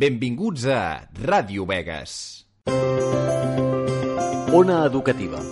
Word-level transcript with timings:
Benvinguts 0.00 0.62
a 0.64 1.04
Ràdio 1.28 1.66
Vegas. 1.68 2.12
Ona 4.56 4.76
Educativa, 4.86 5.42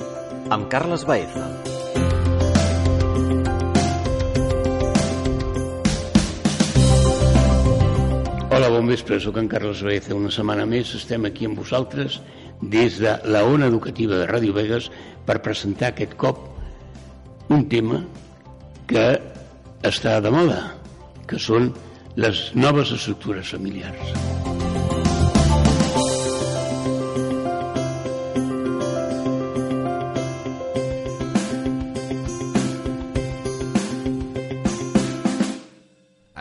amb 0.49 0.71
Carles 0.73 1.03
Baeza. 1.05 1.43
Hola, 8.49 8.71
bon 8.73 8.89
vespre, 8.89 9.19
sóc 9.21 9.37
en 9.37 9.51
Carles 9.53 9.83
Baeza. 9.85 10.17
Una 10.17 10.33
setmana 10.33 10.65
més 10.71 10.95
estem 10.97 11.29
aquí 11.29 11.45
amb 11.45 11.61
vosaltres 11.61 12.17
des 12.63 12.97
de 13.03 13.13
la 13.29 13.43
Ona 13.45 13.69
Educativa 13.69 14.17
de 14.23 14.31
Ràdio 14.33 14.57
Vegas 14.57 14.89
per 15.29 15.43
presentar 15.45 15.91
aquest 15.93 16.17
cop 16.17 16.41
un 17.53 17.69
tema 17.69 18.01
que 18.89 19.05
està 19.85 20.17
de 20.25 20.33
moda, 20.33 20.63
que 21.29 21.37
són 21.37 21.69
les 22.19 22.39
noves 22.57 22.91
estructures 22.91 23.51
familiars. 23.55 24.09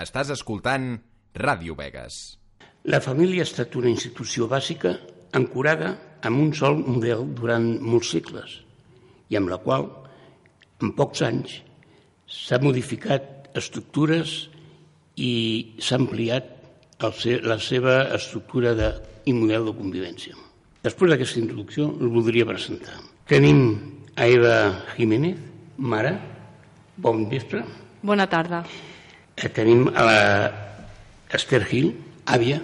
Estàs 0.02 0.34
escoltant 0.34 0.96
Ràdio 1.38 1.78
Vegas. 1.78 2.40
La 2.90 2.98
família 2.98 3.46
ha 3.46 3.50
estat 3.52 3.78
una 3.78 3.94
institució 3.94 4.50
bàsica 4.50 4.96
ancorada 5.38 5.94
amb 6.26 6.42
un 6.42 6.52
sol 6.58 6.82
model 6.82 7.22
durant 7.38 7.70
molts 7.86 8.16
segles 8.18 8.64
i 9.30 9.38
amb 9.38 9.54
la 9.54 9.62
qual, 9.62 9.92
en 10.82 10.98
pocs 10.98 11.22
anys, 11.22 11.60
s'ha 12.26 12.58
modificat 12.66 13.52
estructures 13.54 14.40
i 15.18 15.32
s'ha 15.82 15.98
ampliat 15.98 16.54
el 17.06 17.14
se 17.14 17.38
la 17.46 17.58
seva 17.62 18.00
estructura 18.16 18.74
de, 18.78 18.92
i 19.30 19.34
model 19.34 19.68
de 19.70 19.74
convivència. 19.78 20.38
Després 20.86 21.12
d'aquesta 21.12 21.40
introducció, 21.42 21.90
el 22.00 22.10
voldria 22.14 22.46
presentar. 22.48 22.96
Tenim 23.28 23.62
a 24.16 24.26
Eva 24.30 24.56
Jiménez, 24.96 25.38
mare, 25.78 26.14
bon 26.98 27.26
vespre. 27.30 27.64
Bona 28.02 28.28
tarda. 28.30 28.64
Eh, 29.38 29.50
Tenim 29.54 29.88
a 29.94 30.06
la 30.08 30.20
Esther 31.34 31.64
Gil, 31.68 31.92
àvia, 32.26 32.62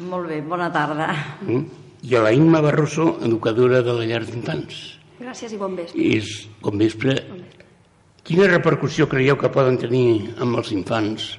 Molt 0.00 0.30
bé, 0.30 0.38
bona 0.40 0.70
tarda. 0.72 1.10
mm? 1.42 1.64
i 2.08 2.14
a 2.16 2.22
la 2.24 2.30
Imma 2.32 2.62
Barroso, 2.64 3.18
educadora 3.22 3.82
de 3.84 3.92
la 3.92 4.06
llar 4.08 4.22
d'infants. 4.24 4.78
Gràcies 5.20 5.52
i 5.52 5.58
bon 5.60 5.74
vespre. 5.76 6.00
I 6.00 6.14
és, 6.16 6.30
com 6.64 6.78
vespre, 6.80 7.18
quina 8.24 8.46
repercussió 8.48 9.04
creieu 9.10 9.36
que 9.36 9.50
poden 9.52 9.76
tenir 9.76 10.30
amb 10.40 10.56
els 10.56 10.70
infants 10.72 11.34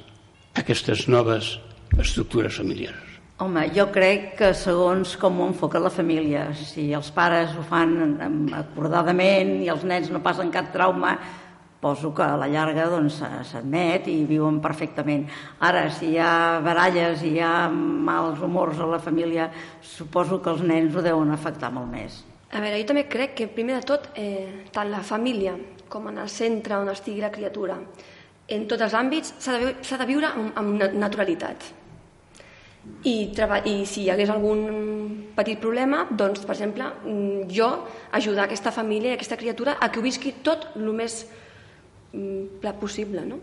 aquestes 0.55 1.07
noves 1.07 1.57
estructures 1.99 2.57
familiars? 2.57 3.07
Home, 3.41 3.63
jo 3.73 3.87
crec 3.89 4.35
que 4.37 4.51
segons 4.53 5.15
com 5.17 5.39
ho 5.41 5.47
enfoca 5.49 5.79
la 5.81 5.89
família, 5.89 6.51
si 6.53 6.91
els 6.93 7.09
pares 7.15 7.55
ho 7.57 7.63
fan 7.65 8.51
acordadament 8.53 9.55
i 9.63 9.71
els 9.73 9.85
nens 9.87 10.11
no 10.13 10.21
passen 10.21 10.51
cap 10.53 10.69
trauma, 10.73 11.15
poso 11.81 12.11
que 12.13 12.21
a 12.21 12.37
la 12.37 12.45
llarga 12.45 12.85
doncs, 12.91 13.17
s'admet 13.49 14.05
i 14.13 14.19
viuen 14.29 14.59
perfectament. 14.61 15.25
Ara, 15.65 15.87
si 15.89 16.11
hi 16.13 16.19
ha 16.21 16.61
baralles 16.61 17.25
i 17.25 17.33
hi 17.33 17.41
ha 17.41 17.67
mals 17.73 18.39
humors 18.45 18.77
a 18.77 18.91
la 18.91 19.01
família, 19.01 19.49
suposo 19.81 20.37
que 20.37 20.53
els 20.53 20.61
nens 20.61 20.93
ho 20.93 21.01
deuen 21.01 21.33
afectar 21.33 21.73
molt 21.73 21.89
més. 21.89 22.21
A 22.51 22.61
veure, 22.61 22.77
jo 22.77 22.91
també 22.91 23.07
crec 23.09 23.33
que 23.39 23.49
primer 23.49 23.79
de 23.79 23.85
tot, 23.87 24.11
eh, 24.13 24.67
tant 24.75 24.91
la 24.91 25.01
família 25.01 25.55
com 25.89 26.07
en 26.07 26.21
el 26.21 26.29
centre 26.29 26.77
on 26.77 26.93
estigui 26.93 27.23
la 27.23 27.31
criatura, 27.33 27.79
en 28.55 28.67
tots 28.67 28.83
els 28.85 28.95
àmbits 28.97 29.33
s'ha 29.39 29.57
de, 29.59 29.75
de 29.81 30.07
viure 30.09 30.27
amb, 30.27 30.51
amb 30.57 30.75
na- 30.79 30.91
naturalitat. 31.05 31.69
I, 33.05 33.31
I 33.65 33.73
si 33.85 34.03
hi 34.03 34.09
hagués 34.09 34.29
algun 34.33 34.61
petit 35.35 35.59
problema, 35.61 36.07
doncs, 36.09 36.41
per 36.45 36.55
exemple, 36.55 36.87
mm, 37.05 37.47
jo 37.53 37.69
ajudar 38.11 38.47
aquesta 38.47 38.71
família 38.73 39.11
i 39.11 39.19
aquesta 39.19 39.37
criatura 39.37 39.77
a 39.79 39.91
que 39.91 39.99
ho 39.99 40.03
visqui 40.03 40.33
tot 40.43 40.71
el 40.75 40.89
més 40.93 41.25
mm, 42.13 42.59
pla 42.61 42.73
possible, 42.73 43.25
no? 43.25 43.37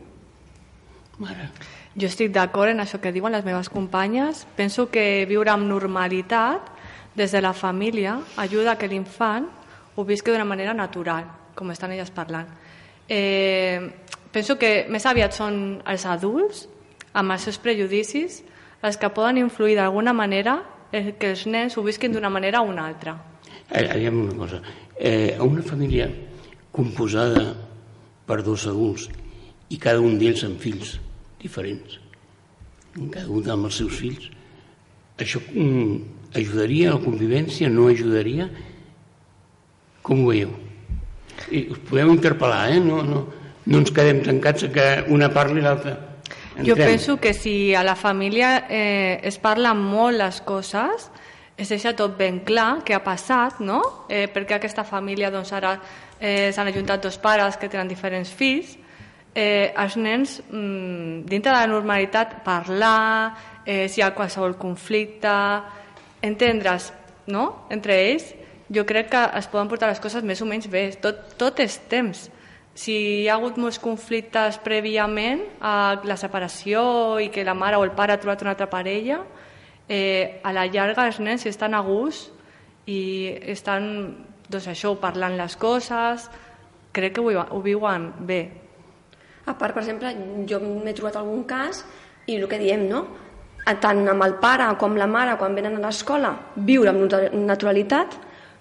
Mare, 1.19 1.49
Jo 1.99 2.07
estic 2.07 2.31
d'acord 2.31 2.71
en 2.71 2.79
això 2.79 3.01
que 3.03 3.11
diuen 3.11 3.33
les 3.35 3.45
meves 3.45 3.69
companyes. 3.69 4.45
Penso 4.55 4.87
que 4.91 5.25
viure 5.27 5.51
amb 5.51 5.67
normalitat 5.67 6.69
des 7.19 7.33
de 7.35 7.41
la 7.43 7.53
família 7.53 8.21
ajuda 8.37 8.73
a 8.73 8.79
que 8.79 8.87
l'infant 8.87 9.49
ho 9.97 10.05
visqui 10.05 10.31
d'una 10.31 10.47
manera 10.47 10.75
natural, 10.75 11.25
com 11.59 11.73
estan 11.75 11.91
elles 11.91 12.11
parlant. 12.15 12.47
Eh, 13.09 13.81
penso 14.33 14.59
que 14.59 14.87
més 14.91 15.07
aviat 15.07 15.35
són 15.37 15.81
els 15.87 16.05
adults, 16.07 16.67
amb 17.13 17.33
els 17.35 17.47
seus 17.49 17.59
prejudicis, 17.59 18.43
els 18.83 18.97
que 18.97 19.11
poden 19.11 19.41
influir 19.41 19.77
d'alguna 19.79 20.13
manera 20.15 20.61
que 20.93 21.33
els 21.33 21.47
nens 21.47 21.77
ho 21.77 21.83
visquin 21.85 22.13
d'una 22.13 22.31
manera 22.31 22.63
o 22.63 22.69
una 22.69 22.87
altra. 22.87 23.17
eh, 23.71 23.89
aviam 23.91 24.23
una 24.23 24.35
cosa. 24.35 24.63
Eh, 24.97 25.37
una 25.41 25.63
família 25.63 26.09
composada 26.73 27.55
per 28.27 28.43
dos 28.43 28.67
adults 28.67 29.09
i 29.69 29.77
cada 29.77 30.01
un 30.01 30.19
d'ells 30.19 30.45
amb 30.45 30.61
fills 30.61 30.99
diferents, 31.41 31.99
cada 33.13 33.29
un 33.29 33.51
amb 33.51 33.69
els 33.69 33.77
seus 33.77 33.95
fills, 34.01 34.31
això 35.19 35.41
mm, 35.53 36.01
ajudaria 36.39 36.91
a 36.91 36.97
la 36.97 37.05
convivència, 37.05 37.69
no 37.69 37.89
ajudaria? 37.89 38.49
Com 40.03 40.25
ho 40.25 40.31
veieu? 40.31 40.55
I 41.53 41.69
us 41.75 41.81
podeu 41.89 42.11
interpel·lar, 42.15 42.73
eh? 42.73 42.81
No, 42.83 43.03
no, 43.07 43.27
no 43.69 43.83
ens 43.83 43.93
quedem 43.95 44.23
tancats 44.25 44.69
que 44.75 44.89
una 45.15 45.31
parli 45.33 45.63
i 45.63 45.67
l'altra 45.67 45.97
Jo 46.65 46.75
penso 46.75 47.19
que 47.23 47.35
si 47.35 47.75
a 47.75 47.85
la 47.87 47.95
família 47.95 48.65
eh, 48.69 49.21
es 49.23 49.39
parla 49.39 49.75
molt 49.79 50.19
les 50.19 50.41
coses, 50.43 51.05
es 51.55 51.71
deixa 51.71 51.93
tot 51.95 52.17
ben 52.19 52.41
clar 52.43 52.81
què 52.83 52.97
ha 52.97 53.03
passat, 53.05 53.61
no? 53.63 53.79
Eh, 54.11 54.27
perquè 54.27 54.57
aquesta 54.57 54.83
família 54.83 55.31
doncs, 55.31 55.53
ara 55.55 55.77
eh, 56.19 56.51
s'han 56.51 56.73
ajuntat 56.73 57.05
dos 57.07 57.19
pares 57.23 57.57
que 57.57 57.71
tenen 57.71 57.87
diferents 57.87 58.33
fills, 58.35 58.75
eh, 59.35 59.71
els 59.71 59.97
nens, 59.97 60.41
mm, 60.51 61.29
dintre 61.31 61.53
de 61.53 61.59
la 61.61 61.71
normalitat, 61.71 62.41
parlar, 62.43 63.37
eh, 63.65 63.87
si 63.87 64.01
hi 64.01 64.05
ha 64.05 64.15
qualsevol 64.15 64.57
conflicte, 64.59 65.31
entendre's 66.23 66.93
no? 67.27 67.67
entre 67.71 67.95
ells, 68.09 68.33
jo 68.69 68.85
crec 68.85 69.11
que 69.13 69.23
es 69.39 69.47
poden 69.47 69.69
portar 69.69 69.89
les 69.93 70.01
coses 70.01 70.25
més 70.25 70.43
o 70.43 70.47
menys 70.49 70.67
bé. 70.69 70.89
Tot, 71.01 71.37
tot 71.39 71.61
és 71.61 71.79
temps. 71.89 72.29
Si 72.79 72.95
hi 72.95 73.27
ha 73.29 73.35
hagut 73.35 73.57
molts 73.59 73.81
conflictes 73.83 74.61
prèviament 74.63 75.41
a 75.65 75.99
la 76.07 76.17
separació 76.21 77.19
i 77.19 77.27
que 77.35 77.43
la 77.47 77.57
mare 77.59 77.79
o 77.79 77.83
el 77.83 77.91
pare 77.97 78.15
ha 78.15 78.21
trobat 78.23 78.45
una 78.45 78.53
altra 78.55 78.69
parella, 78.71 79.19
eh, 79.89 80.39
a 80.45 80.53
la 80.55 80.67
llarga 80.71 81.09
els 81.09 81.19
nens 81.19 81.47
estan 81.51 81.75
a 81.75 81.81
gust 81.83 82.31
i 82.87 83.01
estan 83.51 83.89
doncs 84.49 84.69
això, 84.71 84.95
parlant 85.01 85.35
les 85.37 85.57
coses, 85.61 86.29
crec 86.95 87.17
que 87.17 87.21
ho, 87.21 87.61
viuen- 87.63 88.13
bé. 88.21 88.41
A 89.47 89.57
part, 89.59 89.75
per 89.75 89.83
exemple, 89.83 90.15
jo 90.49 90.61
m'he 90.61 90.95
trobat 90.95 91.17
algun 91.17 91.43
cas 91.45 91.85
i 92.27 92.37
el 92.37 92.47
que 92.49 92.59
diem, 92.59 92.87
no? 92.89 93.07
Tant 93.81 94.07
amb 94.09 94.23
el 94.25 94.35
pare 94.41 94.69
com 94.79 94.95
la 94.97 95.07
mare, 95.07 95.37
quan 95.37 95.55
venen 95.55 95.77
a 95.77 95.89
l'escola, 95.89 96.31
viure 96.55 96.91
amb 96.91 97.03
natu- 97.11 97.33
naturalitat, 97.35 98.15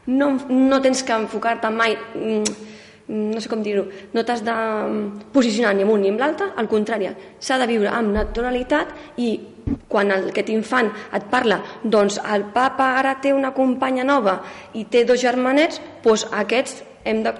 no, 0.07 0.37
no 0.49 0.81
tens 0.81 1.03
que 1.03 1.13
enfocar-te 1.13 1.69
mai, 1.69 1.95
mm, 2.15 2.43
no 3.07 3.39
sé 3.39 3.49
com 3.49 3.61
dir-ho, 3.63 3.85
no 4.13 4.23
t'has 4.27 4.43
de 4.43 4.53
mm, 4.53 5.29
posicionar 5.35 5.73
ni 5.75 5.85
amunt 5.85 6.01
ni 6.03 6.11
amb 6.11 6.19
l'altre, 6.19 6.49
al 6.59 6.67
contrari, 6.67 7.09
s'ha 7.39 7.59
de 7.61 7.67
viure 7.69 7.91
amb 7.93 8.11
naturalitat 8.15 8.91
i 9.23 9.29
quan 9.87 10.11
el, 10.11 10.29
aquest 10.31 10.49
infant 10.51 10.89
et 11.15 11.27
parla, 11.31 11.61
doncs 11.83 12.19
el 12.23 12.47
papa 12.55 12.93
ara 12.99 13.17
té 13.23 13.33
una 13.35 13.53
companya 13.55 14.05
nova 14.07 14.39
i 14.75 14.85
té 14.91 15.05
dos 15.07 15.21
germanets, 15.23 15.79
doncs 16.03 16.27
aquests 16.31 16.83
hem 17.07 17.23
de, 17.23 17.33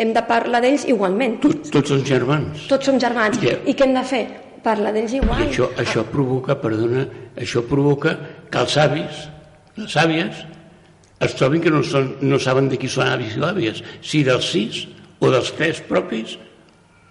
hem 0.00 0.14
de 0.16 0.22
parlar 0.28 0.62
d'ells 0.64 0.86
igualment. 0.88 1.38
Tots, 1.42 1.72
tots 1.74 1.92
són 1.92 2.04
germans. 2.08 2.64
Tots 2.70 2.88
som 2.88 3.00
germans. 3.00 3.40
Ja. 3.42 3.58
I 3.68 3.76
què 3.76 3.88
hem 3.88 3.96
de 3.96 4.04
fer? 4.08 4.22
Parlar 4.62 4.92
d'ells 4.94 5.12
I 5.16 5.20
igual. 5.20 5.42
això, 5.48 5.68
això 5.82 6.04
provoca, 6.08 6.56
perdona, 6.62 7.04
això 7.36 7.64
provoca 7.66 8.14
que 8.48 8.60
els 8.62 8.76
avis, 8.78 9.24
les 9.76 9.96
àvies, 9.98 10.44
es 11.22 11.36
trobin 11.38 11.62
que 11.62 11.70
no, 11.72 11.82
són, 11.86 12.14
no 12.24 12.38
saben 12.42 12.70
de 12.72 12.78
qui 12.80 12.90
són 12.90 13.10
avis 13.10 13.36
i 13.38 13.44
àvies, 13.46 13.82
si 14.04 14.22
dels 14.26 14.48
sis 14.54 14.86
o 15.22 15.30
dels 15.30 15.52
tres 15.58 15.82
propis, 15.86 16.36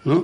no? 0.04 0.18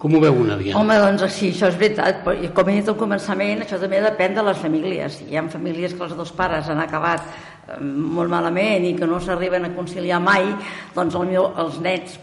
Com 0.00 0.14
ho 0.14 0.20
veu 0.20 0.42
una 0.42 0.58
àvia? 0.58 0.76
Home, 0.76 0.98
doncs 1.00 1.24
sí, 1.32 1.50
això 1.54 1.70
és 1.70 1.78
veritat, 1.80 2.20
però 2.26 2.50
com 2.56 2.68
he 2.68 2.76
dit 2.78 2.90
al 2.92 2.98
començament, 3.00 3.64
això 3.64 3.80
també 3.80 4.02
depèn 4.04 4.36
de 4.36 4.44
les 4.44 4.60
famílies. 4.60 5.22
Hi 5.24 5.38
ha 5.40 5.46
famílies 5.52 5.96
que 5.96 6.04
els 6.04 6.16
dos 6.18 6.34
pares 6.36 6.68
han 6.68 6.82
acabat 6.84 7.24
eh, 7.24 7.80
molt 7.80 8.30
malament 8.32 8.84
i 8.84 8.92
que 8.98 9.08
no 9.08 9.22
s'arriben 9.22 9.64
a 9.64 9.72
conciliar 9.78 10.20
mai, 10.20 10.52
doncs 10.94 11.16
potser 11.16 11.48
els 11.64 11.80
nets 11.86 12.20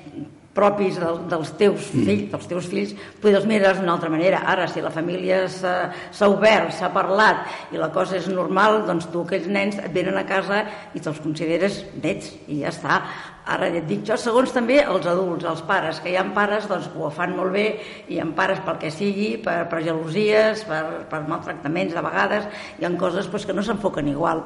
propis 0.53 0.99
del, 1.01 1.23
dels 1.29 1.51
teus 1.57 1.89
fills, 1.89 2.29
dels 2.31 2.47
teus 2.49 2.69
fills, 2.69 2.93
potser 3.21 3.39
els 3.39 3.47
mires 3.49 3.79
d'una 3.79 3.95
altra 3.95 4.11
manera. 4.13 4.43
Ara, 4.49 4.67
si 4.69 4.83
la 4.85 4.93
família 4.93 5.43
s'ha 5.49 6.29
obert, 6.29 6.71
s'ha 6.77 6.91
parlat 6.93 7.73
i 7.73 7.81
la 7.81 7.89
cosa 7.93 8.19
és 8.19 8.29
normal, 8.29 8.83
doncs 8.87 9.09
tu 9.11 9.25
aquells 9.25 9.49
nens 9.49 9.79
et 9.81 9.91
venen 9.93 10.19
a 10.19 10.25
casa 10.29 10.63
i 10.93 11.01
te'ls 11.01 11.21
consideres 11.23 11.81
nets 12.03 12.35
i 12.47 12.61
ja 12.61 12.73
està. 12.73 13.01
Ara 13.43 13.67
ja 13.73 13.81
et 13.81 13.89
dic 13.89 14.05
jo, 14.07 14.15
segons 14.15 14.53
també 14.55 14.77
els 14.79 15.07
adults, 15.09 15.43
els 15.49 15.63
pares, 15.67 15.97
que 15.99 16.13
hi 16.13 16.15
ha 16.15 16.23
pares 16.35 16.69
doncs, 16.69 16.87
que 16.93 17.01
ho 17.01 17.09
fan 17.11 17.33
molt 17.35 17.51
bé, 17.51 17.65
i 18.07 18.15
hi 18.15 18.21
ha 18.23 18.27
pares 18.37 18.61
pel 18.63 18.79
que 18.79 18.93
sigui, 18.93 19.33
per, 19.43 19.65
per 19.71 19.81
gelosies, 19.83 20.63
per, 20.69 20.83
per 21.11 21.25
maltractaments 21.27 21.97
de 21.97 22.05
vegades, 22.05 22.47
hi 22.79 22.87
ha 22.87 22.93
coses 23.01 23.27
doncs, 23.27 23.49
que 23.49 23.57
no 23.57 23.65
s'enfoquen 23.65 24.13
igual 24.13 24.45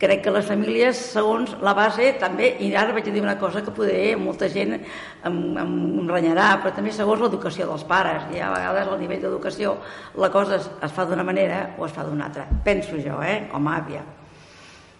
crec 0.00 0.22
que 0.24 0.32
les 0.34 0.46
famílies, 0.46 0.98
segons 1.14 1.54
la 1.64 1.72
base, 1.76 2.12
també, 2.20 2.52
i 2.60 2.72
ara 2.76 2.94
vaig 2.96 3.08
a 3.08 3.14
dir 3.14 3.22
una 3.22 3.38
cosa 3.40 3.62
que 3.64 3.74
poder 3.74 4.16
molta 4.20 4.48
gent 4.52 4.74
em, 4.76 4.82
em, 5.30 5.72
em 6.02 6.10
renyarà, 6.10 6.50
però 6.62 6.74
també 6.76 6.92
segons 6.92 7.22
l'educació 7.24 7.68
dels 7.70 7.86
pares, 7.88 8.28
i 8.34 8.42
a 8.42 8.50
vegades 8.52 8.92
al 8.92 9.00
nivell 9.00 9.24
d'educació 9.24 9.76
la 10.20 10.30
cosa 10.34 10.60
es, 10.60 10.68
es 10.82 10.92
fa 10.92 11.06
d'una 11.08 11.24
manera 11.26 11.62
o 11.78 11.86
es 11.86 11.96
fa 11.96 12.04
d'una 12.04 12.28
altra. 12.28 12.46
Penso 12.64 13.00
jo, 13.00 13.22
eh, 13.22 13.46
com 13.50 13.68
a 13.68 13.78
àvia. 13.80 14.04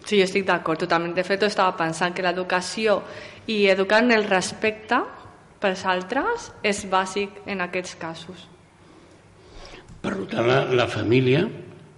Sí, 0.07 0.15
jo 0.15 0.23
estic 0.23 0.45
d'acord 0.47 0.79
totalment. 0.79 1.13
De 1.17 1.23
fet, 1.27 1.41
estava 1.43 1.75
pensant 1.75 2.13
que 2.15 2.23
l'educació 2.23 3.01
i 3.51 3.65
educar 3.67 3.99
en 4.05 4.13
el 4.15 4.23
respecte 4.29 5.01
pels 5.59 5.83
altres 5.89 6.51
és 6.63 6.85
bàsic 6.89 7.41
en 7.49 7.65
aquests 7.65 7.97
casos. 7.99 8.47
Per 10.01 10.13
tant, 10.31 10.47
la, 10.47 10.61
la 10.71 10.87
família 10.87 11.43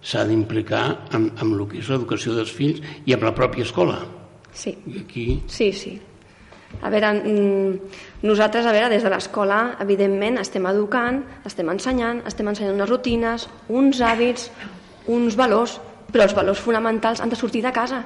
s'ha 0.02 0.26
d'implicar 0.28 0.84
amb, 1.12 1.34
amb 1.42 1.56
el 1.56 1.66
que 1.72 1.80
és 1.82 1.90
l'educació 1.92 2.36
dels 2.38 2.52
fills 2.52 2.80
i 3.06 3.16
amb 3.16 3.26
la 3.28 3.34
pròpia 3.36 3.68
escola. 3.68 4.00
Sí. 4.54 4.76
I 4.88 5.04
aquí 5.04 5.26
Sí, 5.48 5.72
sí. 5.74 6.00
A 6.82 6.90
veure, 6.94 7.12
mm, 7.18 8.26
nosaltres, 8.30 8.66
a 8.66 8.72
veure, 8.72 8.90
des 8.90 9.04
de 9.04 9.10
l'escola, 9.10 9.76
evidentment, 9.82 10.38
estem 10.38 10.66
educant, 10.70 11.24
estem 11.46 11.70
ensenyant, 11.70 12.22
estem 12.30 12.48
ensenyant 12.48 12.76
unes 12.76 12.90
rutines, 12.90 13.48
uns 13.68 14.02
hàbits, 14.02 14.52
uns 15.08 15.36
valors, 15.36 15.80
però 16.14 16.24
els 16.24 16.36
valors 16.38 16.60
fonamentals 16.60 17.22
han 17.22 17.30
de 17.30 17.36
sortir 17.36 17.64
de 17.66 17.72
casa, 17.74 18.04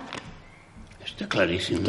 està 1.03 1.27
claríssim. 1.29 1.81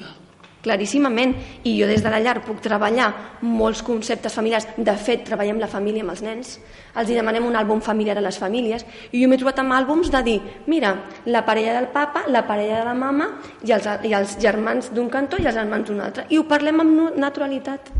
no? 0.00 0.21
Claríssimament. 0.62 1.34
I 1.64 1.74
jo 1.80 1.88
des 1.90 2.02
de 2.02 2.10
la 2.10 2.20
llar 2.22 2.38
puc 2.46 2.62
treballar 2.64 3.10
molts 3.42 3.82
conceptes 3.82 4.34
familiars. 4.34 4.68
De 4.76 4.94
fet, 4.96 5.24
treballem 5.26 5.60
la 5.60 5.68
família 5.70 6.04
amb 6.06 6.14
els 6.14 6.22
nens. 6.24 6.54
Els 6.96 7.10
hi 7.10 7.18
demanem 7.18 7.46
un 7.48 7.56
àlbum 7.58 7.82
familiar 7.84 8.16
a 8.18 8.24
les 8.24 8.38
famílies. 8.38 8.86
I 9.12 9.22
jo 9.22 9.28
m'he 9.28 9.40
trobat 9.40 9.62
amb 9.62 9.76
àlbums 9.76 10.12
de 10.12 10.22
dir, 10.26 10.38
mira, 10.66 10.94
la 11.26 11.44
parella 11.44 11.74
del 11.78 11.90
papa, 11.92 12.24
la 12.28 12.46
parella 12.46 12.80
de 12.80 12.88
la 12.90 12.94
mama 12.94 13.28
i 13.66 13.74
els, 13.74 13.88
i 14.08 14.14
els 14.16 14.38
germans 14.40 14.92
d'un 14.94 15.10
cantó 15.10 15.40
i 15.40 15.46
els 15.46 15.58
germans 15.58 15.88
d'un 15.88 16.00
altre. 16.00 16.26
I 16.30 16.38
ho 16.38 16.46
parlem 16.48 16.80
amb 16.84 17.18
naturalitat. 17.18 17.92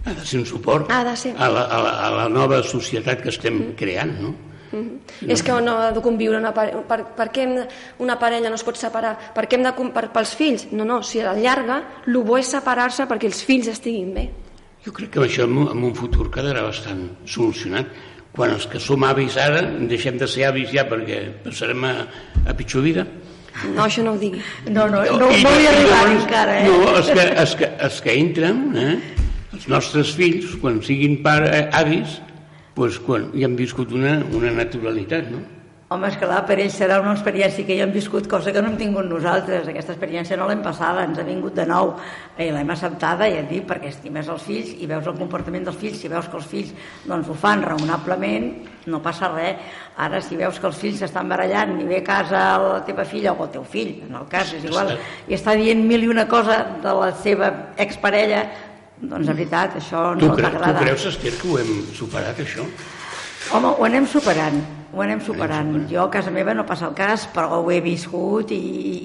Ha 0.00 0.14
de 0.16 0.24
ser 0.24 0.38
un 0.40 0.46
suport 0.48 0.88
Ha 0.88 1.02
de 1.04 1.16
ser. 1.16 1.34
A, 1.36 1.48
la, 1.52 1.66
a, 1.68 1.80
la, 1.84 1.90
a 2.06 2.10
la 2.14 2.28
nova 2.32 2.62
societat 2.64 3.20
que 3.20 3.28
estem 3.28 3.74
creant, 3.76 4.14
no? 4.22 4.32
És 5.26 5.42
que 5.42 5.54
no 5.62 5.76
ha 5.82 5.90
de 5.92 6.00
conviure 6.04 6.38
una 6.38 6.52
parella. 6.54 6.82
Per, 6.86 7.00
per 7.16 7.28
què 7.34 7.42
hem 7.46 7.54
de, 7.58 7.64
una 8.04 8.18
parella 8.20 8.48
no 8.52 8.58
es 8.58 8.62
pot 8.66 8.78
separar? 8.78 9.16
Per 9.34 9.46
què 9.50 9.58
hem 9.58 9.64
de... 9.66 9.72
Per, 9.94 10.04
pels 10.14 10.34
fills? 10.38 10.68
No, 10.72 10.84
no, 10.86 11.00
si 11.02 11.20
a 11.20 11.32
la 11.32 11.34
llarga 11.40 11.80
el 12.06 12.20
bo 12.22 12.38
és 12.38 12.50
separar-se 12.54 13.08
perquè 13.10 13.26
els 13.30 13.42
fills 13.46 13.68
estiguin 13.72 14.12
bé. 14.14 14.28
Jo 14.84 14.94
crec 14.96 15.10
que 15.12 15.20
això 15.26 15.44
en 15.48 15.58
un, 15.60 15.72
en 15.74 15.82
un 15.90 15.94
futur 15.98 16.30
quedarà 16.32 16.62
bastant 16.64 17.02
solucionat. 17.28 17.90
Quan 18.32 18.52
els 18.54 18.68
que 18.70 18.78
som 18.78 19.02
avis 19.04 19.34
ara 19.42 19.64
deixem 19.90 20.16
de 20.20 20.28
ser 20.30 20.46
avis 20.46 20.70
ja 20.70 20.84
perquè 20.88 21.18
passarem 21.44 21.82
a, 21.88 21.94
a 22.46 22.54
pitjor 22.54 22.86
vida. 22.86 23.02
No, 23.74 23.82
això 23.82 24.04
no 24.06 24.12
ho 24.14 24.18
digui. 24.20 24.38
No, 24.70 24.86
no, 24.86 25.02
no, 25.02 25.16
no, 25.18 25.26
no 25.26 25.30
i 25.34 25.66
arribat 25.66 26.06
llavors- 26.06 26.22
encara, 26.22 26.54
eh? 26.60 26.68
No, 26.70 26.76
els 26.96 27.10
que, 27.10 27.24
els 27.42 27.54
que, 27.58 27.68
els 27.88 27.98
que 28.06 28.14
entren, 28.14 28.60
eh, 28.78 28.94
els 29.52 29.66
nostres 29.68 30.14
fills, 30.16 30.54
quan 30.62 30.78
siguin 30.86 31.18
pare, 31.26 31.66
avis, 31.74 32.20
doncs 32.80 33.00
quan 33.06 33.30
hi 33.36 33.46
han 33.46 33.56
viscut 33.58 33.92
una, 33.96 34.18
una 34.36 34.52
naturalitat, 34.56 35.32
no? 35.32 35.46
Home, 35.90 36.06
és 36.06 36.14
clar, 36.20 36.44
per 36.46 36.54
ells 36.62 36.76
serà 36.78 37.00
una 37.02 37.16
experiència 37.16 37.64
que 37.66 37.74
ja 37.74 37.82
hem 37.82 37.90
viscut, 37.90 38.28
cosa 38.30 38.52
que 38.54 38.60
no 38.62 38.68
hem 38.70 38.76
tingut 38.78 39.08
nosaltres. 39.10 39.66
Aquesta 39.72 39.90
experiència 39.96 40.36
no 40.38 40.46
l'hem 40.46 40.60
passada, 40.62 41.02
ens 41.02 41.18
ha 41.18 41.24
vingut 41.26 41.56
de 41.56 41.64
nou. 41.66 41.90
I 42.38 42.46
l'hem 42.54 42.70
acceptada, 42.70 43.26
ja 43.26 43.40
et 43.40 43.48
dic, 43.50 43.64
perquè 43.66 43.90
estimes 43.90 44.30
els 44.30 44.44
fills 44.46 44.70
i 44.78 44.86
veus 44.86 45.08
el 45.10 45.18
comportament 45.18 45.66
dels 45.66 45.80
fills. 45.82 45.98
Si 45.98 46.12
veus 46.12 46.30
que 46.30 46.38
els 46.38 46.46
fills 46.46 46.70
doncs, 47.10 47.26
ho 47.26 47.34
fan 47.34 47.66
raonablement, 47.66 48.46
no 48.86 49.02
passa 49.02 49.32
res. 49.34 49.74
Ara, 49.98 50.22
si 50.22 50.38
veus 50.38 50.62
que 50.62 50.70
els 50.70 50.78
fills 50.78 51.02
s'estan 51.02 51.26
barallant 51.34 51.74
i 51.82 51.90
ve 51.90 51.98
a 52.04 52.06
casa 52.06 52.46
la 52.68 52.80
teva 52.86 53.02
filla 53.02 53.34
o 53.34 53.48
el 53.48 53.50
teu 53.58 53.66
fill, 53.66 53.96
en 54.06 54.14
el 54.22 54.30
cas, 54.30 54.54
és 54.54 54.70
igual, 54.70 54.94
i 55.26 55.34
està 55.34 55.58
dient 55.58 55.82
mil 55.90 56.06
i 56.06 56.14
una 56.14 56.28
cosa 56.30 56.62
de 56.86 56.94
la 57.02 57.10
seva 57.18 57.50
exparella, 57.82 58.46
doncs, 59.00 59.26
de 59.26 59.32
veritat, 59.32 59.76
això 59.80 60.10
Tu, 60.18 60.26
no 60.28 60.36
cre 60.36 60.50
tu 60.52 60.74
creus, 60.80 61.06
Esther, 61.12 61.32
que 61.40 61.48
ho 61.48 61.58
hem 61.60 61.72
superat, 61.96 62.40
això? 62.44 62.66
Home, 63.56 63.72
ho 63.78 63.86
anem 63.88 64.06
superant, 64.06 64.60
ho 64.92 65.02
anem 65.04 65.20
superant. 65.22 65.70
Jo 65.90 66.04
a 66.06 66.10
casa 66.10 66.30
meva 66.34 66.54
no 66.54 66.66
passa 66.66 66.88
el 66.88 66.94
cas, 66.98 67.28
però 67.34 67.60
ho 67.60 67.70
he 67.70 67.80
viscut 67.84 68.50
i, 68.54 68.60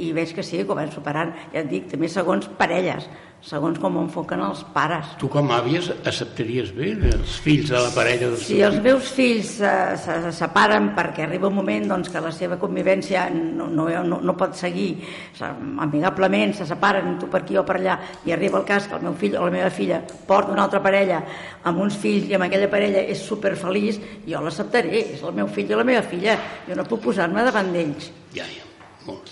i 0.08 0.12
veig 0.16 0.34
que 0.36 0.44
sí, 0.44 0.64
que 0.64 0.72
ho 0.72 0.76
vam 0.78 0.92
superant. 0.92 1.34
Ja 1.54 1.62
et 1.64 1.70
dic, 1.72 1.88
també 1.92 2.10
segons 2.10 2.48
parelles, 2.58 3.06
segons 3.46 3.78
com 3.78 4.00
enfoquen 4.02 4.42
els 4.42 4.64
pares. 4.74 5.12
Tu 5.22 5.28
com 5.30 5.52
àvies 5.54 5.92
acceptaries 6.02 6.72
bé 6.74 6.96
els 7.12 7.36
fills 7.44 7.70
de 7.70 7.78
la 7.78 7.92
parella 7.94 8.32
dels 8.32 8.48
Si 8.48 8.58
els 8.66 8.80
meus 8.82 9.12
fills 9.14 9.52
se, 9.60 9.74
se, 10.02 10.16
se 10.24 10.32
separen 10.34 10.88
perquè 10.98 11.28
arriba 11.28 11.52
un 11.52 11.60
moment 11.60 11.86
doncs, 11.92 12.10
que 12.10 12.24
la 12.26 12.32
seva 12.34 12.58
convivència 12.58 13.28
no, 13.36 13.68
no, 13.70 13.86
no, 14.08 14.18
no 14.26 14.36
pot 14.40 14.58
seguir 14.58 14.96
se- 15.38 15.52
amigablement, 15.86 16.56
se 16.58 16.66
separen 16.66 17.20
tu 17.22 17.30
per 17.30 17.44
aquí 17.44 17.60
o 17.62 17.66
per 17.68 17.78
allà 17.78 18.00
i 18.26 18.34
arriba 18.34 18.58
el 18.58 18.66
cas 18.66 18.88
que 18.90 18.98
el 18.98 19.06
meu 19.06 19.14
fill 19.14 19.38
o 19.38 19.46
la 19.46 19.54
meva 19.54 19.70
filla 19.70 20.02
porta 20.26 20.50
una 20.56 20.66
altra 20.66 20.82
parella 20.82 21.22
amb 21.70 21.84
uns 21.86 22.00
fills 22.02 22.26
i 22.30 22.34
amb 22.40 22.48
aquella 22.48 22.70
parella 22.72 23.04
és 23.06 23.22
superfeliç, 23.30 24.02
jo 24.26 24.42
l'acceptaré, 24.42 25.04
és 25.16 25.22
el 25.22 25.38
meu 25.38 25.48
fill 25.54 25.70
i 25.76 25.80
la 25.82 25.86
meva 25.88 26.02
filla, 26.08 26.38
jo 26.68 26.76
no 26.80 26.86
puc 26.90 27.04
posar-me 27.06 27.44
davant 27.46 27.70
d'ells. 27.76 28.10
Ja, 28.36 28.48
ja, 28.50 28.64
molt. 29.06 29.30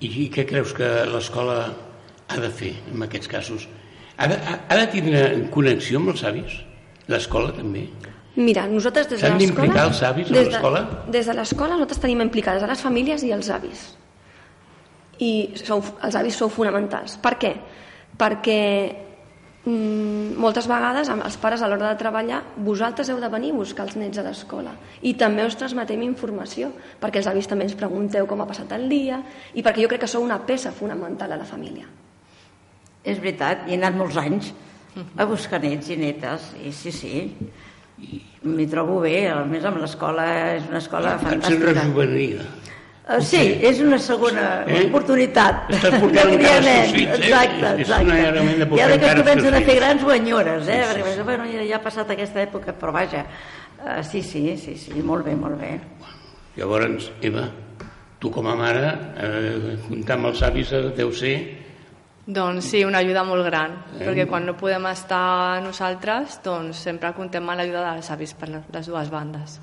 I 0.00 0.30
què 0.32 0.46
creus 0.48 0.72
que 0.76 0.86
l'escola 1.10 1.58
ha 2.30 2.38
de 2.40 2.48
fer 2.54 2.72
en 2.94 3.02
aquests 3.04 3.28
casos? 3.28 3.66
Ha 4.16 4.28
de, 4.30 4.36
ha, 4.40 4.56
ha 4.70 4.76
de 4.78 4.86
tindre 4.94 5.20
connexió 5.52 5.98
amb 6.00 6.14
els 6.14 6.22
avis? 6.28 6.56
L'escola 7.10 7.52
també? 7.56 7.86
Mira, 8.40 8.62
nosaltres 8.70 9.08
des 9.10 9.18
de 9.20 9.26
S'han 9.26 9.36
l'escola... 9.36 9.66
d'implicar 9.66 9.86
els 9.90 10.02
avis 10.06 10.30
a 10.30 10.32
des 10.32 10.46
de- 10.46 10.50
l'escola? 10.54 10.82
Des 11.10 11.26
de 11.26 11.34
l'escola 11.34 11.74
nosaltres 11.74 12.00
tenim 12.00 12.20
implicades 12.24 12.62
a 12.62 12.68
les 12.70 12.80
famílies 12.84 13.24
i 13.26 13.32
els 13.36 13.50
avis. 13.50 13.82
I 15.20 15.32
sou, 15.58 15.82
els 16.06 16.14
avis 16.16 16.36
sou 16.38 16.48
fonamentals. 16.48 17.18
Per 17.20 17.34
què? 17.42 17.50
Perquè 18.20 18.60
mm, 19.64 20.38
moltes 20.40 20.68
vegades 20.70 21.10
amb 21.12 21.24
els 21.26 21.36
pares 21.40 21.62
a 21.62 21.68
l'hora 21.68 21.92
de 21.92 22.00
treballar 22.00 22.42
vosaltres 22.56 23.10
heu 23.10 23.20
de 23.20 23.28
venir 23.32 23.52
a 23.54 23.58
buscar 23.60 23.88
els 23.88 23.96
nets 24.00 24.18
a 24.18 24.24
l'escola 24.26 24.74
i 25.02 25.14
també 25.20 25.44
us 25.46 25.58
transmetem 25.60 26.02
informació 26.06 26.72
perquè 27.00 27.20
els 27.22 27.30
avis 27.30 27.48
també 27.50 27.68
ens 27.68 27.76
pregunteu 27.78 28.26
com 28.30 28.40
ha 28.40 28.48
passat 28.48 28.72
el 28.78 28.88
dia 28.88 29.20
i 29.54 29.62
perquè 29.62 29.84
jo 29.84 29.92
crec 29.92 30.06
que 30.06 30.10
sou 30.10 30.24
una 30.24 30.40
peça 30.46 30.72
fonamental 30.72 31.32
a 31.32 31.40
la 31.40 31.48
família. 31.48 31.88
És 33.04 33.18
veritat, 33.20 33.64
hi 33.66 33.74
he 33.74 33.80
anat 33.80 33.96
molts 33.96 34.18
anys 34.20 34.52
a 35.16 35.24
buscar 35.28 35.60
nets 35.62 35.88
i 35.88 35.96
netes, 35.96 36.50
i 36.60 36.72
sí, 36.72 36.92
sí. 36.92 37.14
M'hi 38.44 38.66
trobo 38.72 38.98
bé, 39.04 39.28
a 39.28 39.42
més 39.48 39.64
amb 39.68 39.80
l'escola 39.80 40.26
és 40.56 40.68
una 40.68 40.80
escola 40.80 41.14
sent 41.16 41.26
fantàstica. 41.28 41.56
Eh, 43.10 43.20
Sí, 43.26 43.40
és 43.66 43.80
una 43.82 43.98
segona 43.98 44.64
Eh? 44.66 44.84
oportunitat. 44.86 45.64
Estàs 45.74 45.96
portant 46.00 46.28
els 46.34 46.44
teus 46.44 46.92
fills, 46.94 47.16
eh? 47.18 47.24
Exacte, 47.24 47.70
és 47.72 47.80
exacte. 47.88 48.04
una 48.06 48.18
element 48.28 48.58
de 48.62 48.68
I 48.76 48.82
ara 48.84 48.98
que 49.02 49.14
comencen 49.18 49.54
a 49.54 49.60
fer 49.66 49.74
grans 49.80 50.04
ho 50.04 50.12
enyores, 50.14 50.68
eh? 50.68 50.82
Sí, 50.84 50.94
sí, 50.94 51.00
Perquè 51.02 51.24
bueno, 51.26 51.48
ja, 51.50 51.64
ja 51.66 51.76
ha 51.80 51.82
passat 51.82 52.10
aquesta 52.14 52.42
època, 52.44 52.72
però 52.78 52.92
vaja, 52.94 53.24
uh, 53.80 54.02
sí, 54.06 54.22
sí, 54.22 54.44
sí, 54.56 54.76
sí, 54.78 55.02
molt 55.02 55.24
bé, 55.26 55.34
molt 55.34 55.58
bé. 55.60 55.72
Llavors, 56.56 57.10
Eva, 57.22 57.48
tu 58.20 58.30
com 58.30 58.46
a 58.46 58.54
mare, 58.54 58.86
eh, 59.16 59.76
comptar 59.88 60.16
amb 60.18 60.30
els 60.30 60.42
avis 60.46 60.70
eh, 60.76 60.84
deu 60.96 61.10
ser... 61.12 61.34
Doncs 62.30 62.62
sí, 62.70 62.84
una 62.84 62.98
ajuda 63.02 63.24
molt 63.26 63.42
gran, 63.46 63.72
perquè 63.98 64.26
quan 64.28 64.44
no 64.46 64.52
podem 64.54 64.84
estar 64.92 65.58
nosaltres, 65.64 66.36
doncs 66.44 66.76
sempre 66.84 67.10
contem 67.16 67.42
amb 67.48 67.58
l'ajuda 67.58 67.94
dels 67.96 68.10
avis 68.14 68.34
per 68.38 68.50
les- 68.52 68.68
les 68.70 68.86
dues 68.86 69.10
bandes. 69.10 69.56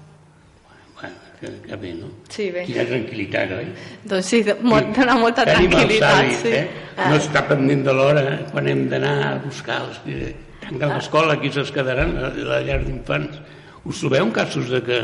Bueno, 0.99 1.15
que, 1.39 1.51
que 1.67 1.77
bé, 1.77 1.93
no? 1.97 2.09
Sí, 2.33 2.49
bé. 2.53 2.63
Quina 2.67 2.85
tranquil·litat, 2.89 3.53
oi? 3.59 3.67
Doncs 4.09 4.31
sí, 4.31 4.41
molt, 4.65 4.89
dona 4.97 5.17
molta 5.19 5.45
Tenim 5.47 5.69
tranquil·litat, 5.73 6.33
sí. 6.41 6.55
eh? 6.57 6.65
No 6.97 7.19
està 7.19 7.43
pendent 7.49 7.85
de 7.85 7.93
l'hora 7.93 8.25
quan 8.51 8.69
hem 8.71 8.87
d'anar 8.91 9.13
a 9.27 9.31
buscar 9.43 9.83
els 9.85 10.01
que 10.05 10.33
tanquen 10.63 10.95
l'escola, 10.95 11.37
qui 11.41 11.53
se'ls 11.53 11.71
quedaran 11.75 12.17
a 12.17 12.31
la 12.49 12.59
llar 12.65 12.81
d'infants. 12.83 13.39
Us 13.87 14.01
trobeu 14.01 14.25
en 14.25 14.33
casos 14.35 14.71
de 14.73 14.81
que 14.83 14.99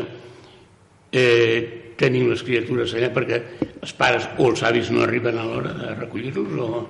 eh, 1.14 1.94
tenim 2.00 2.32
les 2.32 2.42
criatures 2.44 2.96
allà 2.98 3.12
perquè 3.14 3.40
els 3.84 3.94
pares 3.96 4.28
o 4.38 4.50
els 4.50 4.66
avis 4.66 4.90
no 4.92 5.06
arriben 5.06 5.38
a 5.38 5.48
l'hora 5.48 5.78
de 5.78 5.96
recollir-los 6.02 6.60
o... 6.60 6.84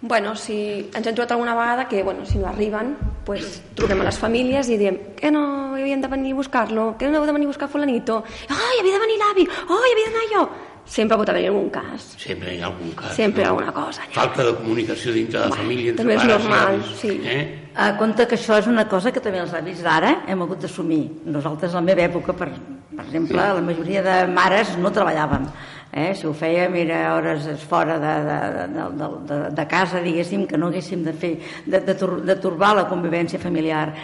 Bueno, 0.00 0.36
si 0.38 0.86
ens 0.94 1.06
hem 1.06 1.14
trobat 1.16 1.32
alguna 1.34 1.56
vegada 1.58 1.88
que, 1.88 2.04
bueno, 2.04 2.24
si 2.24 2.38
no 2.38 2.46
arriben, 2.46 2.94
pues, 3.26 3.62
truquem 3.74 3.98
a 4.00 4.06
les 4.06 4.18
famílies 4.18 4.70
i 4.70 4.78
diem 4.78 4.98
que 5.18 5.32
no 5.34 5.74
havien 5.74 6.00
de 6.00 6.06
venir 6.06 6.36
a 6.36 6.38
buscar-lo, 6.38 6.92
que 6.96 7.08
no 7.10 7.18
heu 7.18 7.26
de 7.26 7.34
venir 7.34 7.48
a 7.48 7.52
buscar 7.52 7.68
fulanito, 7.68 8.22
ai, 8.46 8.78
havia 8.78 8.94
de 8.94 9.02
venir 9.02 9.18
l'avi, 9.18 9.48
ai, 9.50 9.90
havia 9.92 10.10
d'anar 10.12 10.26
jo. 10.34 10.48
sempre 10.88 11.18
pot 11.20 11.28
haver-hi 11.28 11.48
algun 11.50 11.68
cas. 11.70 12.04
Sempre 12.16 12.54
hi 12.54 12.62
ha 12.62 12.66
algun 12.70 12.92
cas. 12.96 13.12
Sempre 13.16 13.42
hi 13.42 13.44
ha 13.44 13.50
no? 13.50 13.58
alguna 13.58 13.72
cosa 13.76 14.02
allà. 14.06 14.14
Falta 14.14 14.44
de 14.46 14.54
comunicació 14.56 15.12
dintre 15.12 15.42
de 15.42 15.50
la 15.50 15.56
família, 15.56 15.90
entre 15.92 16.04
també 16.04 16.14
és 16.16 16.22
pares 16.22 16.32
normal, 16.32 16.78
i 16.78 16.80
avis. 16.80 16.94
sí. 17.02 17.10
Eh? 17.24 17.42
A 17.78 17.90
compte 17.98 18.26
que 18.26 18.38
això 18.38 18.56
és 18.58 18.66
una 18.66 18.88
cosa 18.88 19.12
que 19.12 19.20
també 19.20 19.42
els 19.42 19.52
avis 19.54 19.82
d'ara 19.84 20.22
hem 20.26 20.40
hagut 20.42 20.64
d'assumir. 20.64 21.02
Nosaltres, 21.28 21.74
a 21.74 21.82
la 21.82 21.84
meva 21.90 22.06
època, 22.06 22.34
per, 22.34 22.48
per 22.94 23.04
exemple, 23.04 23.36
la 23.36 23.62
majoria 23.62 24.02
de 24.02 24.16
mares 24.32 24.72
no 24.80 24.90
treballàvem. 24.90 25.44
Eh? 25.92 26.12
Si 26.14 26.26
ho 26.28 26.34
fèiem 26.36 26.74
era 26.82 27.14
hores 27.14 27.46
fora 27.64 27.96
de, 27.98 28.14
de, 28.26 28.38
de, 28.74 28.86
de, 28.98 29.08
de, 29.28 29.38
de 29.56 29.66
casa, 29.66 30.02
diguéssim, 30.04 30.44
que 30.46 30.58
no 30.60 30.68
haguéssim 30.68 31.04
de 31.04 31.14
fer, 31.16 31.38
de, 31.64 31.80
de, 31.80 31.94
tur, 31.96 32.18
de 32.28 32.36
turbar 32.36 32.74
la 32.76 32.88
convivència 32.90 33.40
familiar. 33.40 33.94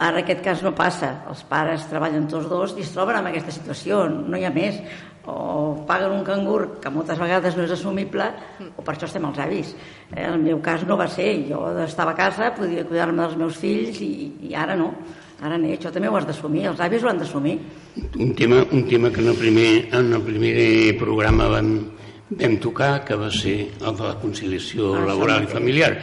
Ara 0.00 0.22
aquest 0.22 0.40
cas 0.44 0.62
no 0.64 0.72
passa. 0.76 1.10
Els 1.28 1.44
pares 1.48 1.84
treballen 1.90 2.28
tots 2.32 2.48
dos 2.48 2.72
i 2.78 2.84
es 2.86 2.94
troben 2.94 3.20
en 3.20 3.28
aquesta 3.28 3.52
situació, 3.52 4.06
no 4.08 4.40
hi 4.40 4.46
ha 4.48 4.54
més. 4.54 4.80
O 5.28 5.84
paguen 5.88 6.12
un 6.12 6.24
cangur, 6.24 6.80
que 6.80 6.92
moltes 6.92 7.20
vegades 7.20 7.56
no 7.56 7.64
és 7.64 7.72
assumible, 7.72 8.26
o 8.76 8.84
per 8.84 8.92
això 8.92 9.08
estem 9.08 9.24
els 9.24 9.40
avis. 9.40 9.74
Eh, 10.10 10.24
en 10.24 10.34
el 10.34 10.42
meu 10.42 10.60
cas 10.64 10.84
no 10.88 10.96
va 11.00 11.08
ser. 11.12 11.30
Jo 11.48 11.66
estava 11.84 12.12
a 12.16 12.18
casa, 12.18 12.54
podia 12.56 12.84
cuidar-me 12.88 13.20
dels 13.20 13.36
meus 13.40 13.60
fills 13.60 14.00
i, 14.04 14.14
i 14.48 14.56
ara 14.56 14.76
no. 14.80 14.94
Ara 15.42 15.58
no, 15.58 15.66
això 15.74 15.90
també 15.92 16.08
ho 16.08 16.16
has 16.16 16.26
d'assumir, 16.28 16.66
els 16.70 16.80
avis 16.80 17.02
ho 17.02 17.08
han 17.10 17.18
d'assumir. 17.18 17.56
Un 18.20 18.34
tema, 18.34 18.62
un 18.72 18.84
tema 18.88 19.10
que 19.10 19.20
en 19.20 19.28
el 19.28 19.36
primer, 19.36 19.88
en 19.92 20.12
el 20.14 20.22
primer 20.22 20.96
programa 20.98 21.48
vam, 21.48 21.72
vam 22.30 22.54
tocar, 22.62 23.04
que 23.04 23.14
va 23.18 23.30
ser 23.30 23.56
el 23.80 23.96
de 23.98 24.02
la 24.06 24.14
conciliació 24.22 24.94
Ah, 24.96 25.04
laboral 25.10 25.44
i 25.44 25.50
familiar. 25.50 25.96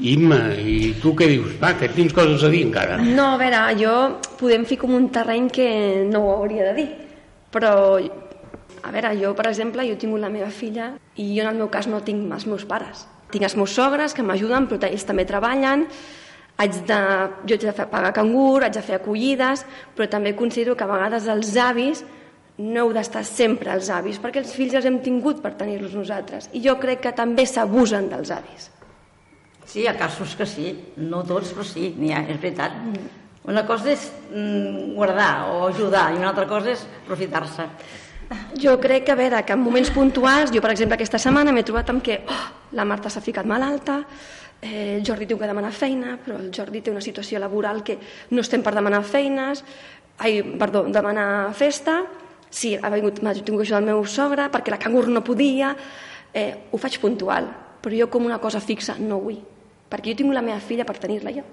Imma, 0.00 0.54
i 0.54 0.94
tu 1.02 1.12
què 1.18 1.26
dius? 1.26 1.56
Va, 1.60 1.72
que 1.78 1.88
tens 1.90 2.12
coses 2.14 2.42
a 2.46 2.48
dir 2.52 2.62
encara. 2.68 2.96
No, 3.02 3.32
a 3.34 3.38
veure, 3.40 3.60
jo 3.80 3.94
podem 4.38 4.64
fer 4.64 4.78
com 4.78 4.94
un 4.94 5.08
terreny 5.10 5.48
que 5.50 5.68
no 6.08 6.24
ho 6.24 6.34
hauria 6.38 6.68
de 6.70 6.74
dir, 6.76 6.88
però, 7.50 7.98
a 7.98 8.92
veure, 8.94 9.10
jo, 9.18 9.34
per 9.34 9.48
exemple, 9.50 9.82
jo 9.88 9.96
tingut 9.98 10.20
la 10.22 10.30
meva 10.30 10.50
filla 10.54 10.92
i 11.16 11.32
jo 11.36 11.42
en 11.42 11.50
el 11.52 11.58
meu 11.58 11.68
cas 11.68 11.88
no 11.90 12.00
tinc 12.06 12.30
els 12.32 12.46
meus 12.46 12.64
pares. 12.64 13.06
Tinc 13.30 13.44
els 13.44 13.56
meus 13.58 13.74
sogres 13.74 14.14
que 14.14 14.22
m'ajuden, 14.24 14.68
però 14.70 14.86
ells 14.88 15.04
també 15.04 15.26
treballen, 15.28 15.84
haig 16.58 16.78
de, 16.88 17.00
jo 17.46 17.56
haig 17.56 17.66
de 17.68 17.74
fer, 17.74 17.86
pagar 17.90 18.12
cangur, 18.16 18.64
haig 18.66 18.74
de 18.74 18.82
fer 18.82 18.98
acollides, 18.98 19.64
però 19.94 20.08
també 20.10 20.34
considero 20.38 20.74
que 20.76 20.86
a 20.86 20.90
vegades 20.90 21.28
els 21.30 21.54
avis 21.62 22.02
no 22.58 22.82
heu 22.82 22.90
d'estar 22.94 23.22
sempre 23.26 23.70
els 23.70 23.90
avis, 23.94 24.18
perquè 24.18 24.42
els 24.42 24.50
fills 24.54 24.74
els 24.74 24.88
hem 24.88 24.98
tingut 25.04 25.38
per 25.44 25.54
tenir-los 25.60 25.94
nosaltres. 25.94 26.50
I 26.58 26.62
jo 26.64 26.74
crec 26.82 27.04
que 27.06 27.14
també 27.14 27.46
s'abusen 27.46 28.10
dels 28.10 28.32
avis. 28.34 28.72
Sí, 29.68 29.84
hi 29.84 29.86
ha 29.86 29.94
casos 30.00 30.34
que 30.34 30.46
sí, 30.48 30.72
no 31.04 31.22
tots, 31.28 31.52
però 31.54 31.66
sí, 31.66 31.92
n'hi 31.94 32.10
ha, 32.16 32.24
és 32.26 32.40
veritat. 32.40 32.74
Una 33.48 33.62
cosa 33.68 33.92
és 33.92 34.08
mm, 34.32 34.94
guardar 34.96 35.30
o 35.52 35.68
ajudar 35.68 36.08
i 36.12 36.18
una 36.18 36.32
altra 36.32 36.48
cosa 36.50 36.72
és 36.74 36.82
aprofitar-se. 37.04 37.68
Jo 38.60 38.74
crec 38.80 39.06
que, 39.06 39.14
a 39.14 39.16
veure, 39.16 39.44
que 39.46 39.54
en 39.54 39.62
moments 39.62 39.92
puntuals, 39.94 40.50
jo, 40.52 40.60
per 40.64 40.74
exemple, 40.74 40.98
aquesta 40.98 41.20
setmana 41.22 41.54
m'he 41.54 41.64
trobat 41.64 41.94
amb 41.94 42.02
que 42.04 42.18
oh, 42.26 42.42
la 42.76 42.84
Marta 42.88 43.12
s'ha 43.12 43.22
ficat 43.24 43.46
malalta, 43.48 44.02
eh, 44.62 44.96
el 44.98 45.06
Jordi 45.06 45.26
té 45.26 45.36
que 45.38 45.50
demanar 45.50 45.72
feina, 45.72 46.16
però 46.24 46.38
el 46.38 46.50
Jordi 46.54 46.82
té 46.82 46.90
una 46.90 47.04
situació 47.04 47.38
laboral 47.38 47.82
que 47.84 47.98
no 48.30 48.42
estem 48.44 48.62
per 48.62 48.74
demanar 48.74 49.04
feines, 49.04 49.64
ai, 50.18 50.42
perdó, 50.58 50.84
demanar 50.90 51.54
festa, 51.54 52.00
sí, 52.50 52.74
ha 52.76 52.90
vingut, 52.90 53.22
m'ha 53.22 53.36
tingut 53.38 53.62
que 53.62 53.68
ajudar 53.68 53.82
el 53.84 53.90
meu 53.92 54.04
sogre, 54.06 54.48
perquè 54.50 54.74
la 54.74 54.80
cangur 54.82 55.06
no 55.08 55.24
podia, 55.24 55.74
eh, 56.32 56.50
ho 56.70 56.78
faig 56.78 56.98
puntual, 57.00 57.48
però 57.82 57.94
jo 57.94 58.10
com 58.10 58.26
una 58.26 58.40
cosa 58.42 58.60
fixa 58.60 58.98
no 58.98 59.20
vull, 59.22 59.40
perquè 59.88 60.12
jo 60.12 60.22
tinc 60.22 60.34
la 60.34 60.44
meva 60.44 60.60
filla 60.60 60.86
per 60.88 60.98
tenir-la 60.98 61.34
jo 61.36 61.46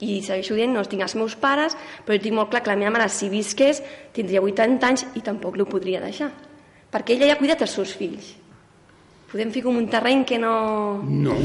i 0.00 0.20
segueixo 0.24 0.56
dient, 0.56 0.72
no 0.72 0.82
tinc 0.88 1.04
els 1.04 1.14
meus 1.18 1.36
pares, 1.36 1.76
però 2.04 2.16
jo 2.16 2.24
tinc 2.24 2.36
molt 2.36 2.50
clar 2.52 2.62
que 2.64 2.72
la 2.72 2.78
meva 2.80 2.92
mare, 2.94 3.08
si 3.12 3.28
visqués, 3.32 3.82
tindria 4.16 4.42
80 4.42 4.88
anys 4.88 5.06
i 5.18 5.24
tampoc 5.24 5.58
l'ho 5.60 5.68
podria 5.68 6.00
deixar. 6.00 6.30
Perquè 6.90 7.14
ella 7.14 7.28
ja 7.28 7.36
ha 7.36 7.40
cuidat 7.40 7.60
els 7.66 7.76
seus 7.76 7.92
fills. 7.94 8.32
Podem 9.30 9.52
fer 9.54 9.62
com 9.62 9.76
un 9.78 9.86
terreny 9.92 10.24
que 10.26 10.40
no... 10.42 10.54
No. 11.04 11.36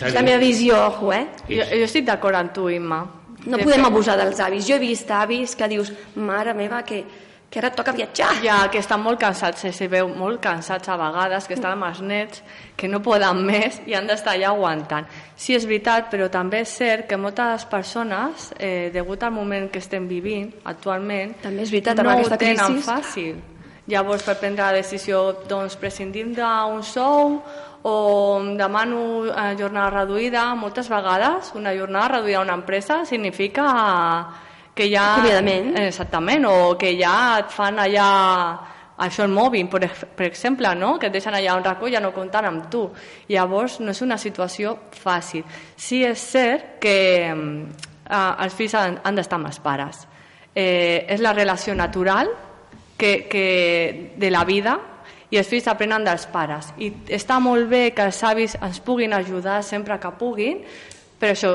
Està 0.00 0.08
És 0.08 0.14
la 0.14 0.20
bé. 0.22 0.26
meva 0.30 0.40
visió, 0.40 0.76
ojo, 0.86 1.12
eh? 1.12 1.26
Jo, 1.48 1.62
jo 1.76 1.84
estic 1.84 2.06
d'acord 2.08 2.34
amb 2.38 2.52
tu, 2.56 2.68
Imma. 2.72 3.02
No 3.46 3.56
De 3.56 3.64
podem 3.64 3.80
fet, 3.80 3.86
abusar 3.86 4.16
dels 4.20 4.40
avis. 4.40 4.66
Jo 4.68 4.76
he 4.76 4.78
vist 4.82 5.10
avis 5.10 5.54
que 5.56 5.68
dius, 5.68 5.92
mare 6.16 6.52
meva, 6.54 6.82
que, 6.84 7.04
que 7.50 7.58
ara 7.58 7.68
et 7.68 7.76
toca 7.76 7.92
viatjar. 7.92 8.34
Ja, 8.42 8.68
que 8.70 8.78
estan 8.78 9.00
molt 9.02 9.18
cansats, 9.20 9.64
se 9.76 9.88
veu 9.88 10.08
molt 10.08 10.40
cansats 10.40 10.88
a 10.88 10.96
vegades, 10.96 11.46
que 11.48 11.54
estan 11.56 11.72
amb 11.72 11.84
els 11.88 12.00
nets, 12.00 12.42
que 12.76 12.88
no 12.88 13.00
poden 13.02 13.40
més 13.44 13.80
i 13.86 13.94
han 13.96 14.06
d'estar 14.06 14.34
allà 14.36 14.48
aguantant. 14.54 15.06
Sí, 15.36 15.54
és 15.56 15.64
veritat, 15.66 16.10
però 16.12 16.28
també 16.30 16.60
és 16.60 16.68
cert 16.68 17.06
que 17.08 17.16
moltes 17.16 17.64
persones, 17.64 18.52
eh, 18.58 18.90
degut 18.92 19.22
al 19.22 19.32
moment 19.32 19.70
que 19.70 19.78
estem 19.80 20.06
vivint 20.08 20.52
actualment, 20.64 21.36
També 21.42 21.62
és 21.62 21.70
veritat, 21.70 21.98
amb 21.98 22.08
no 22.08 22.14
aquesta 22.18 22.34
ho 22.34 22.38
tenen 22.38 22.66
crisi. 22.66 22.88
fàcil. 22.88 23.36
Llavors, 23.90 24.22
per 24.22 24.36
prendre 24.38 24.62
la 24.64 24.72
decisió, 24.72 25.32
doncs, 25.48 25.74
prescindim 25.76 26.34
d'un 26.34 26.82
sou 26.84 27.42
o 27.82 28.40
demano 28.58 29.26
eh, 29.26 29.54
jornada 29.58 30.02
reduïda, 30.02 30.50
moltes 30.54 30.90
vegades 30.92 31.54
una 31.54 31.72
jornada 31.76 32.16
reduïda 32.16 32.38
a 32.40 32.44
una 32.44 32.58
empresa 32.58 33.04
significa 33.04 33.64
que 34.74 34.90
ja... 34.90 35.14
Acomiadament. 35.16 35.76
Exactament, 35.78 36.44
o 36.46 36.76
que 36.78 36.94
ja 36.98 37.40
et 37.40 37.50
fan 37.52 37.80
allà 37.82 38.10
això 39.00 39.24
el 39.24 39.32
mòbil, 39.32 39.68
per, 39.72 39.88
per 40.16 40.26
exemple, 40.28 40.68
no? 40.76 40.94
que 41.00 41.08
et 41.08 41.14
deixen 41.14 41.34
allà 41.36 41.56
un 41.56 41.64
racó 41.64 41.88
i 41.88 41.94
ja 41.94 42.02
no 42.04 42.12
comptant 42.12 42.48
amb 42.48 42.68
tu. 42.72 42.84
Llavors, 43.32 43.78
no 43.80 43.94
és 43.94 44.02
una 44.04 44.18
situació 44.20 44.76
fàcil. 44.92 45.44
Sí 45.76 46.02
és 46.04 46.20
cert 46.20 46.76
que 46.82 46.96
eh, 47.30 47.32
els 48.44 48.56
fills 48.56 48.76
han, 48.76 49.00
han 49.04 49.16
d'estar 49.16 49.40
amb 49.40 49.48
els 49.50 49.60
pares. 49.64 50.04
Eh, 50.54 51.06
és 51.08 51.22
la 51.24 51.32
relació 51.32 51.74
natural 51.78 52.28
que, 52.98 53.26
que 53.30 54.12
de 54.20 54.30
la 54.30 54.44
vida 54.44 54.76
i 55.30 55.38
els 55.38 55.48
fills 55.48 55.68
aprenen 55.70 56.04
dels 56.06 56.26
pares. 56.30 56.72
I 56.78 56.90
està 57.14 57.38
molt 57.42 57.68
bé 57.70 57.90
que 57.94 58.06
els 58.08 58.22
avis 58.26 58.56
ens 58.60 58.80
puguin 58.84 59.14
ajudar 59.14 59.60
sempre 59.66 59.98
que 60.02 60.10
puguin, 60.18 60.64
però 61.20 61.34
això, 61.34 61.50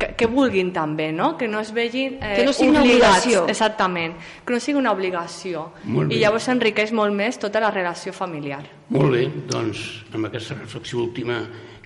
que, 0.00 0.14
que, 0.16 0.26
vulguin 0.26 0.70
també, 0.72 1.10
no? 1.12 1.34
Que 1.36 1.46
no 1.48 1.60
es 1.60 1.70
vegin 1.76 2.16
eh, 2.16 2.32
Que 2.38 2.46
no 2.48 2.54
sigui 2.56 2.72
una 2.72 2.80
obligats, 2.80 3.26
obligació. 3.26 3.44
Exactament, 3.52 4.14
que 4.46 4.54
no 4.54 4.60
sigui 4.64 4.80
una 4.80 4.94
obligació. 4.96 5.66
Molt 5.84 6.08
bé. 6.08 6.16
I 6.16 6.22
llavors 6.22 6.48
s'enriqueix 6.48 6.94
molt 6.96 7.12
més 7.14 7.36
tota 7.42 7.60
la 7.60 7.70
relació 7.74 8.14
familiar. 8.16 8.62
Molt 8.88 9.12
bé, 9.12 9.26
doncs 9.52 9.84
amb 10.16 10.30
aquesta 10.30 10.56
reflexió 10.56 11.02
última 11.04 11.42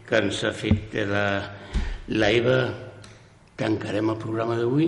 que 0.06 0.22
ens 0.22 0.44
ha 0.46 0.54
fet 0.54 0.94
la, 1.10 1.26
la 2.14 2.30
Eva 2.30 2.60
tancarem 3.58 4.14
el 4.14 4.20
programa 4.22 4.54
d'avui 4.60 4.86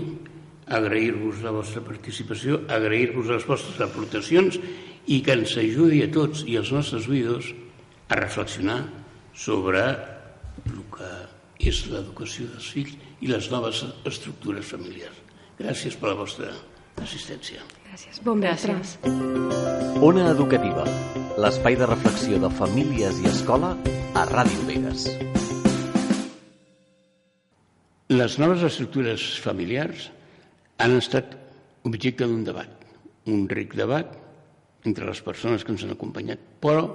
agrair-vos 0.69 1.41
la 1.43 1.51
vostra 1.51 1.81
participació 1.83 2.61
agrair-vos 2.69 3.31
les 3.33 3.47
vostres 3.49 3.81
aportacions 3.83 4.61
i 5.09 5.23
que 5.25 5.35
ens 5.39 5.57
ajudi 5.57 6.03
a 6.05 6.11
tots 6.13 6.45
i 6.45 6.59
als 6.61 6.71
nostres 6.75 7.09
oïdors 7.09 7.49
a 8.13 8.19
reflexionar 8.21 8.83
sobre 9.33 9.85
el 10.69 10.83
que 10.93 11.09
és 11.71 11.81
l'educació 11.89 12.49
dels 12.53 12.69
fills 12.75 12.95
i 13.25 13.31
les 13.31 13.49
noves 13.51 13.83
estructures 14.09 14.69
familiars. 14.69 15.17
Gràcies 15.59 15.97
per 15.99 16.13
la 16.13 16.19
vostra 16.21 16.53
assistència. 17.03 17.65
Gràcies. 17.89 18.21
Bon 18.27 18.41
vespre. 18.43 18.77
Gràcies. 18.77 19.99
Ona 20.05 20.29
Educativa, 20.31 20.85
l'espai 21.41 21.75
de 21.81 21.89
reflexió 21.89 22.39
de 22.45 22.53
famílies 22.61 23.19
i 23.25 23.33
escola 23.33 23.73
a 24.15 24.29
Ràdio 24.29 24.69
Vegas. 24.69 25.09
Les 28.13 28.39
noves 28.41 28.63
estructures 28.69 29.25
familiars 29.43 30.09
han 30.79 30.97
estat 31.01 31.35
objecte 31.89 32.29
d'un 32.29 32.45
debat, 32.47 32.71
un 33.27 33.49
ric 33.51 33.75
debat 33.77 34.15
entre 34.87 35.07
les 35.09 35.21
persones 35.25 35.65
que 35.65 35.73
ens 35.75 35.85
han 35.85 35.95
acompanyat, 35.95 36.43
però 36.63 36.87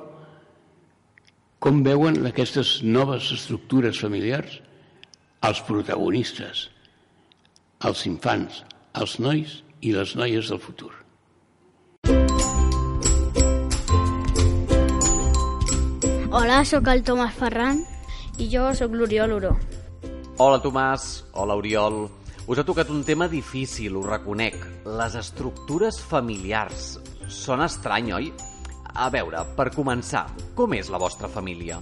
com 1.63 1.83
veuen 1.83 2.21
aquestes 2.27 2.81
noves 2.83 3.31
estructures 3.35 3.99
familiars 4.03 4.59
els 5.43 5.59
protagonistes, 5.67 6.67
els 7.83 8.05
infants, 8.07 8.63
els 8.95 9.17
nois 9.19 9.59
i 9.83 9.91
les 9.95 10.15
noies 10.15 10.51
del 10.51 10.61
futur. 10.63 10.91
Hola, 16.33 16.63
sóc 16.65 16.87
el 16.89 17.03
Tomàs 17.05 17.35
Ferran 17.37 17.83
i 18.41 18.47
jo 18.49 18.71
sóc 18.75 18.95
l'Oriol 18.97 19.35
Oro. 19.35 19.53
Hola 20.41 20.59
Tomàs, 20.63 21.07
hola 21.37 21.59
Oriol. 21.59 22.07
Us 22.45 22.59
ha 22.59 22.65
tocat 22.67 22.89
un 22.91 23.05
tema 23.07 23.29
difícil, 23.31 23.95
ho 23.95 24.01
reconec. 24.03 24.57
Les 24.83 25.13
estructures 25.15 26.01
familiars. 26.03 26.97
Són 27.31 27.63
estrany, 27.63 28.09
oi? 28.11 28.33
A 28.99 29.07
veure, 29.13 29.45
per 29.55 29.69
començar, 29.71 30.25
com 30.57 30.75
és 30.75 30.89
la 30.91 30.99
vostra 30.99 31.29
família? 31.31 31.79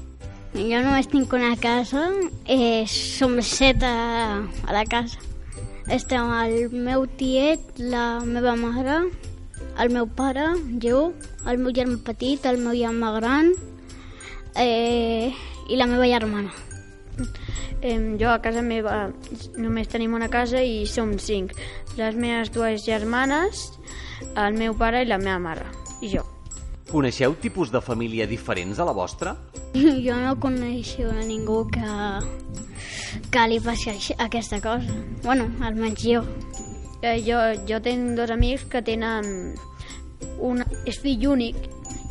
Jo 0.54 0.84
només 0.86 1.10
tinc 1.10 1.34
una 1.34 1.56
casa, 1.58 2.06
eh, 2.46 2.86
som 2.86 3.40
set 3.42 3.82
a, 3.82 4.38
a 4.68 4.78
la 4.78 4.86
casa. 4.86 5.18
Estem 5.90 6.30
el 6.38 6.70
meu 6.70 7.08
tiet, 7.18 7.82
la 7.82 8.22
meva 8.22 8.54
mare, 8.60 9.02
el 9.82 9.90
meu 9.90 10.06
pare, 10.06 10.46
jo, 10.84 11.08
el 11.50 11.58
meu 11.58 11.74
germà 11.74 11.98
petit, 12.06 12.46
el 12.46 12.62
meu 12.62 12.78
germà 12.78 13.16
gran 13.18 13.50
eh, 14.54 15.34
i 15.72 15.82
la 15.82 15.90
meva 15.90 16.06
germana. 16.06 16.54
Em, 17.82 18.18
jo 18.22 18.30
a 18.30 18.38
casa 18.42 18.62
meva 18.62 19.10
només 19.58 19.90
tenim 19.90 20.14
una 20.14 20.30
casa 20.30 20.62
i 20.62 20.86
som 20.86 21.16
cinc. 21.18 21.56
Les 21.98 22.16
meves 22.16 22.52
dues 22.54 22.86
germanes, 22.86 23.72
el 24.36 24.54
meu 24.54 24.78
pare 24.78 25.02
i 25.02 25.10
la 25.10 25.18
meva 25.18 25.40
mare, 25.42 25.66
i 26.02 26.12
jo. 26.14 26.22
Coneixeu 26.92 27.34
tipus 27.40 27.72
de 27.72 27.80
família 27.82 28.28
diferents 28.28 28.80
a 28.80 28.86
la 28.86 28.94
vostra? 28.94 29.36
Jo 30.06 30.18
no 30.20 30.36
coneixo 30.44 31.08
a 31.08 31.22
ningú 31.24 31.64
que, 31.72 31.92
que 33.32 33.46
li 33.48 33.60
passi 33.64 34.14
aquesta 34.18 34.60
cosa. 34.62 34.98
Bueno, 35.24 35.48
almenys 35.64 36.04
jo. 36.04 36.26
Eh, 37.02 37.22
jo, 37.26 37.40
jo 37.66 37.80
tinc 37.82 38.18
dos 38.20 38.32
amics 38.32 38.68
que 38.70 38.84
tenen... 38.86 39.56
Un, 40.42 40.62
és 40.90 40.98
fill 40.98 41.24
únic 41.30 41.58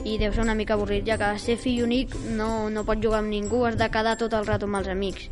i 0.07 0.17
deu 0.19 0.33
ser 0.33 0.43
una 0.43 0.55
mica 0.55 0.75
avorrit, 0.75 1.05
ja 1.07 1.17
que 1.21 1.29
ser 1.43 1.57
fill 1.61 1.83
únic 1.85 2.15
no, 2.37 2.71
no 2.73 2.85
pot 2.87 3.03
jugar 3.03 3.21
amb 3.21 3.31
ningú, 3.33 3.65
has 3.67 3.77
de 3.79 3.89
quedar 3.93 4.17
tot 4.19 4.35
el 4.39 4.47
rato 4.49 4.69
amb 4.71 4.81
els 4.81 4.89
amics. 4.89 5.29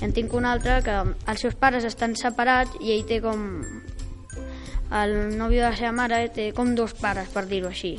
I 0.00 0.04
en 0.06 0.12
tinc 0.16 0.32
un 0.32 0.46
altre 0.48 0.78
que 0.82 0.94
els 1.28 1.40
seus 1.44 1.54
pares 1.60 1.84
estan 1.84 2.14
separats 2.16 2.76
i 2.80 2.92
ell 2.96 3.06
té 3.08 3.20
com... 3.24 3.62
El 4.90 5.12
nòvio 5.38 5.60
de 5.62 5.68
la 5.68 5.76
seva 5.78 5.92
mare 5.94 6.24
té 6.34 6.48
com 6.56 6.72
dos 6.74 6.96
pares, 6.98 7.28
per 7.30 7.44
dir-ho 7.46 7.68
així. 7.70 7.92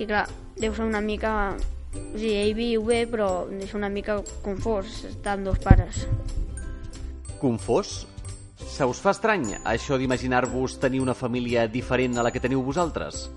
I 0.00 0.06
clar, 0.08 0.24
deu 0.58 0.74
ser 0.74 0.86
una 0.88 1.00
mica... 1.04 1.54
O 1.96 2.18
sigui, 2.18 2.34
ell 2.40 2.54
viu 2.58 2.82
bé, 2.84 3.04
però 3.08 3.46
és 3.62 3.70
una 3.78 3.88
mica 3.88 4.18
confós 4.44 5.04
estar 5.08 5.36
amb 5.36 5.46
dos 5.48 5.60
pares. 5.62 6.02
Confós? 7.40 8.06
Se 8.66 8.84
us 8.84 8.98
fa 9.00 9.12
estrany 9.14 9.54
això 9.64 9.96
d'imaginar-vos 9.96 10.74
tenir 10.82 11.00
una 11.00 11.14
família 11.14 11.66
diferent 11.70 12.18
a 12.18 12.24
la 12.26 12.32
que 12.34 12.42
teniu 12.42 12.60
vosaltres? 12.66 13.28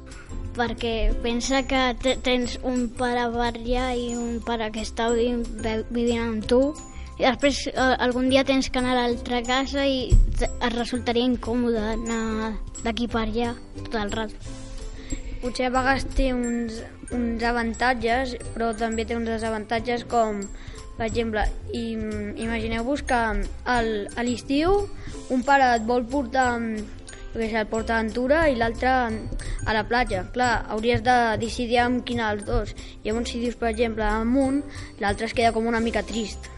Perquè 0.57 1.13
pensa 1.23 1.61
que 1.69 1.83
te- 2.01 2.17
tens 2.25 2.57
un 2.67 2.89
pare 2.97 3.27
per 3.31 3.51
allà 3.53 3.85
i 3.95 4.09
un 4.17 4.41
pare 4.43 4.71
que 4.75 4.81
està 4.83 5.07
vivint 5.13 6.19
amb 6.25 6.47
tu 6.49 6.73
i 7.19 7.25
després 7.25 7.65
eh, 7.67 7.75
algun 7.99 8.29
dia 8.31 8.45
tens 8.47 8.69
que 8.71 8.79
anar 8.79 8.93
a 8.95 9.01
l'altra 9.01 9.41
casa 9.43 9.83
i 9.83 10.07
et 10.39 10.71
resultaria 10.71 11.27
incòmode 11.27 11.81
anar 11.91 12.53
d'aquí 12.85 13.09
per 13.11 13.25
allà 13.25 13.53
tot 13.81 13.97
el 13.99 14.13
rato. 14.15 14.55
Potser 15.41 15.67
a 15.67 15.73
vegades 15.73 16.05
té 16.15 16.29
uns, 16.35 16.79
uns 17.15 17.43
avantatges, 17.43 18.37
però 18.55 18.71
també 18.75 19.05
té 19.07 19.17
uns 19.19 19.27
desavantatges 19.27 20.05
com, 20.11 20.39
per 20.97 21.09
exemple, 21.09 21.43
im, 21.75 22.05
imagineu-vos 22.39 23.03
que 23.07 23.19
al, 23.75 23.91
a 24.15 24.25
l'estiu 24.27 24.85
un 25.31 25.43
pare 25.47 25.73
et 25.75 25.87
vol 25.87 26.07
portar 26.07 26.53
jo 26.59 27.37
què 27.37 27.47
sé, 27.49 27.59
el 27.61 27.67
Port 27.69 27.91
Aventura 27.93 28.45
i 28.49 28.55
l'altre 28.57 28.89
a 28.89 29.75
la 29.75 29.83
platja. 29.87 30.23
Clar, 30.33 30.53
hauries 30.73 31.03
de 31.05 31.17
decidir 31.43 31.77
amb 31.83 32.01
quin 32.07 32.23
dels 32.23 32.47
dos. 32.47 32.71
Llavors, 33.03 33.29
si 33.29 33.43
dius, 33.43 33.59
per 33.59 33.69
exemple, 33.73 34.07
amb 34.07 34.39
un, 34.41 34.63
l'altre 35.03 35.29
es 35.29 35.35
queda 35.37 35.53
com 35.53 35.67
una 35.69 35.83
mica 35.83 36.01
trist. 36.03 36.49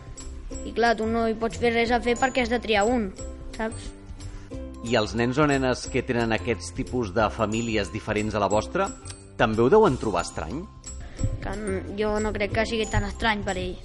I 0.66 0.74
clar, 0.76 0.96
tu 1.00 1.08
no 1.10 1.26
hi 1.28 1.38
pots 1.38 1.60
fer 1.62 1.74
res 1.74 1.92
a 1.92 2.02
fer 2.04 2.18
perquè 2.20 2.46
has 2.46 2.52
de 2.52 2.60
triar 2.62 2.86
un, 2.90 3.10
saps? 3.58 3.90
I 4.86 4.98
els 4.98 5.14
nens 5.18 5.38
o 5.38 5.46
nenes 5.50 5.86
que 5.94 6.02
tenen 6.06 6.34
aquests 6.34 6.72
tipus 6.78 7.12
de 7.14 7.28
famílies 7.34 7.92
diferents 7.94 8.36
a 8.36 8.42
la 8.42 8.50
vostra 8.50 8.90
també 9.38 9.62
ho 9.62 9.70
deuen 9.74 9.98
trobar 10.02 10.26
estrany? 10.26 10.64
Que 11.42 11.54
jo 11.98 12.16
no 12.22 12.32
crec 12.34 12.54
que 12.56 12.66
sigui 12.70 12.88
tan 12.90 13.06
estrany 13.08 13.44
per 13.46 13.58
ell. 13.58 13.78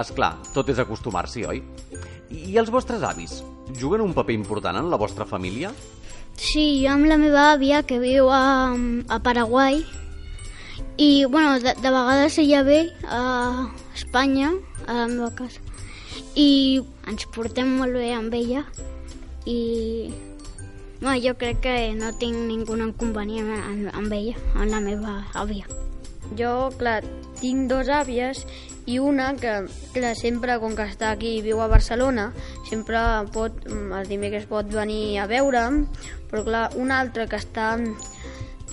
És 0.00 0.12
clar, 0.16 0.34
tot 0.54 0.68
és 0.72 0.80
acostumar-s'hi, 0.80 1.44
oi? 1.48 1.60
I 2.32 2.56
els 2.60 2.72
vostres 2.72 3.04
avis 3.04 3.42
juguen 3.78 4.00
un 4.04 4.14
paper 4.16 4.34
important 4.36 4.78
en 4.80 4.88
la 4.92 5.00
vostra 5.00 5.26
família? 5.28 5.72
Sí, 6.40 6.82
jo 6.82 6.94
amb 6.94 7.08
la 7.08 7.18
meva 7.20 7.50
àvia 7.52 7.82
que 7.84 8.00
viu 8.00 8.30
a, 8.32 8.72
a 8.72 9.18
Paraguai 9.24 9.82
i 10.96 11.24
bueno, 11.24 11.58
de, 11.60 11.74
de 11.76 11.90
vegades 11.90 12.38
ella 12.40 12.62
ve 12.64 12.80
a 13.04 13.68
Espanya, 14.02 14.52
a 14.86 15.02
la 15.02 15.06
meva 15.08 15.30
casa 15.38 15.62
i 16.36 16.80
ens 17.08 17.24
portem 17.34 17.70
molt 17.78 17.96
bé 17.96 18.12
amb 18.16 18.34
ella 18.34 18.64
i 19.48 20.12
bueno, 21.02 21.16
jo 21.20 21.34
crec 21.38 21.62
que 21.64 21.76
no 21.98 22.12
tinc 22.18 22.36
ningú 22.46 22.76
inconvenient 22.78 23.88
amb 23.90 24.12
ella, 24.14 24.36
amb 24.54 24.70
la 24.70 24.78
meva 24.80 25.16
àvia. 25.34 25.66
Jo, 26.38 26.70
clar, 26.78 27.00
tinc 27.40 27.66
dos 27.68 27.90
àvies 27.90 28.44
i 28.86 29.00
una 29.02 29.32
que, 29.34 29.64
clar, 29.96 30.14
sempre, 30.14 30.60
com 30.62 30.76
que 30.78 30.86
està 30.86 31.10
aquí 31.10 31.34
i 31.40 31.42
viu 31.42 31.58
a 31.60 31.66
Barcelona, 31.66 32.30
sempre 32.70 33.02
pot, 33.34 33.58
mm, 33.66 33.90
els 33.98 34.08
dimecres 34.08 34.46
pot 34.46 34.70
venir 34.70 35.18
a 35.18 35.26
veure'm, 35.26 35.82
però 36.30 36.44
clar, 36.46 36.64
una 36.78 37.00
altra 37.02 37.26
que 37.26 37.42
està 37.42 37.74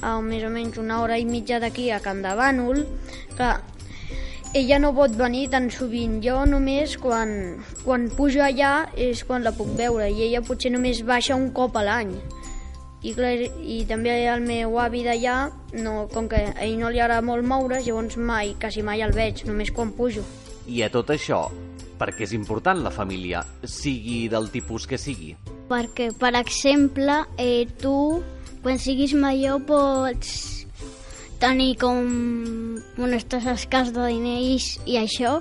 a 0.02 0.14
més 0.22 0.46
o 0.46 0.54
menys 0.54 0.78
una 0.78 1.02
hora 1.02 1.18
i 1.18 1.26
mitja 1.26 1.60
d'aquí 1.60 1.90
a 1.92 2.00
Can 2.00 2.22
de 2.22 2.38
Bànol, 2.38 2.86
clar, 3.36 3.58
ella 4.54 4.80
no 4.80 4.92
pot 4.96 5.14
venir 5.14 5.48
tan 5.54 5.70
sovint. 5.74 6.20
Jo 6.26 6.42
només 6.50 6.98
quan, 6.98 7.32
quan 7.84 8.10
pujo 8.16 8.42
allà 8.42 8.90
és 8.98 9.22
quan 9.28 9.46
la 9.46 9.54
puc 9.56 9.72
veure 9.78 10.10
i 10.10 10.26
ella 10.26 10.42
potser 10.46 10.72
només 10.74 11.04
baixa 11.06 11.38
un 11.38 11.52
cop 11.54 11.78
a 11.78 11.86
l'any. 11.86 12.16
I, 13.00 13.14
clar, 13.16 13.36
I 13.64 13.86
també 13.88 14.12
el 14.28 14.44
meu 14.44 14.76
avi 14.82 15.06
d'allà, 15.06 15.38
no, 15.80 16.10
com 16.12 16.28
que 16.28 16.42
a 16.50 16.66
ell 16.66 16.76
no 16.82 16.90
li 16.92 17.00
agrada 17.00 17.24
molt 17.24 17.46
moure's, 17.48 17.86
llavors 17.86 18.18
mai, 18.18 18.58
quasi 18.60 18.84
mai 18.84 19.06
el 19.06 19.16
veig, 19.16 19.46
només 19.48 19.72
quan 19.72 19.94
pujo. 19.96 20.26
I 20.68 20.84
a 20.84 20.90
tot 20.92 21.14
això, 21.16 21.46
perquè 22.02 22.28
és 22.28 22.36
important 22.36 22.84
la 22.84 22.92
família, 22.92 23.46
sigui 23.64 24.26
del 24.28 24.52
tipus 24.52 24.90
que 24.90 25.00
sigui. 25.00 25.32
Perquè, 25.70 26.10
per 26.20 26.34
exemple, 26.42 27.22
eh, 27.40 27.70
tu, 27.80 28.20
quan 28.66 28.82
siguis 28.82 29.16
major, 29.16 29.62
pots 29.64 30.59
tenir 31.40 31.78
com 31.82 32.04
un 33.00 33.16
estàs 33.16 33.48
escàs 33.48 33.94
de 33.96 34.10
diners 34.12 34.74
i 34.86 35.00
això, 35.00 35.40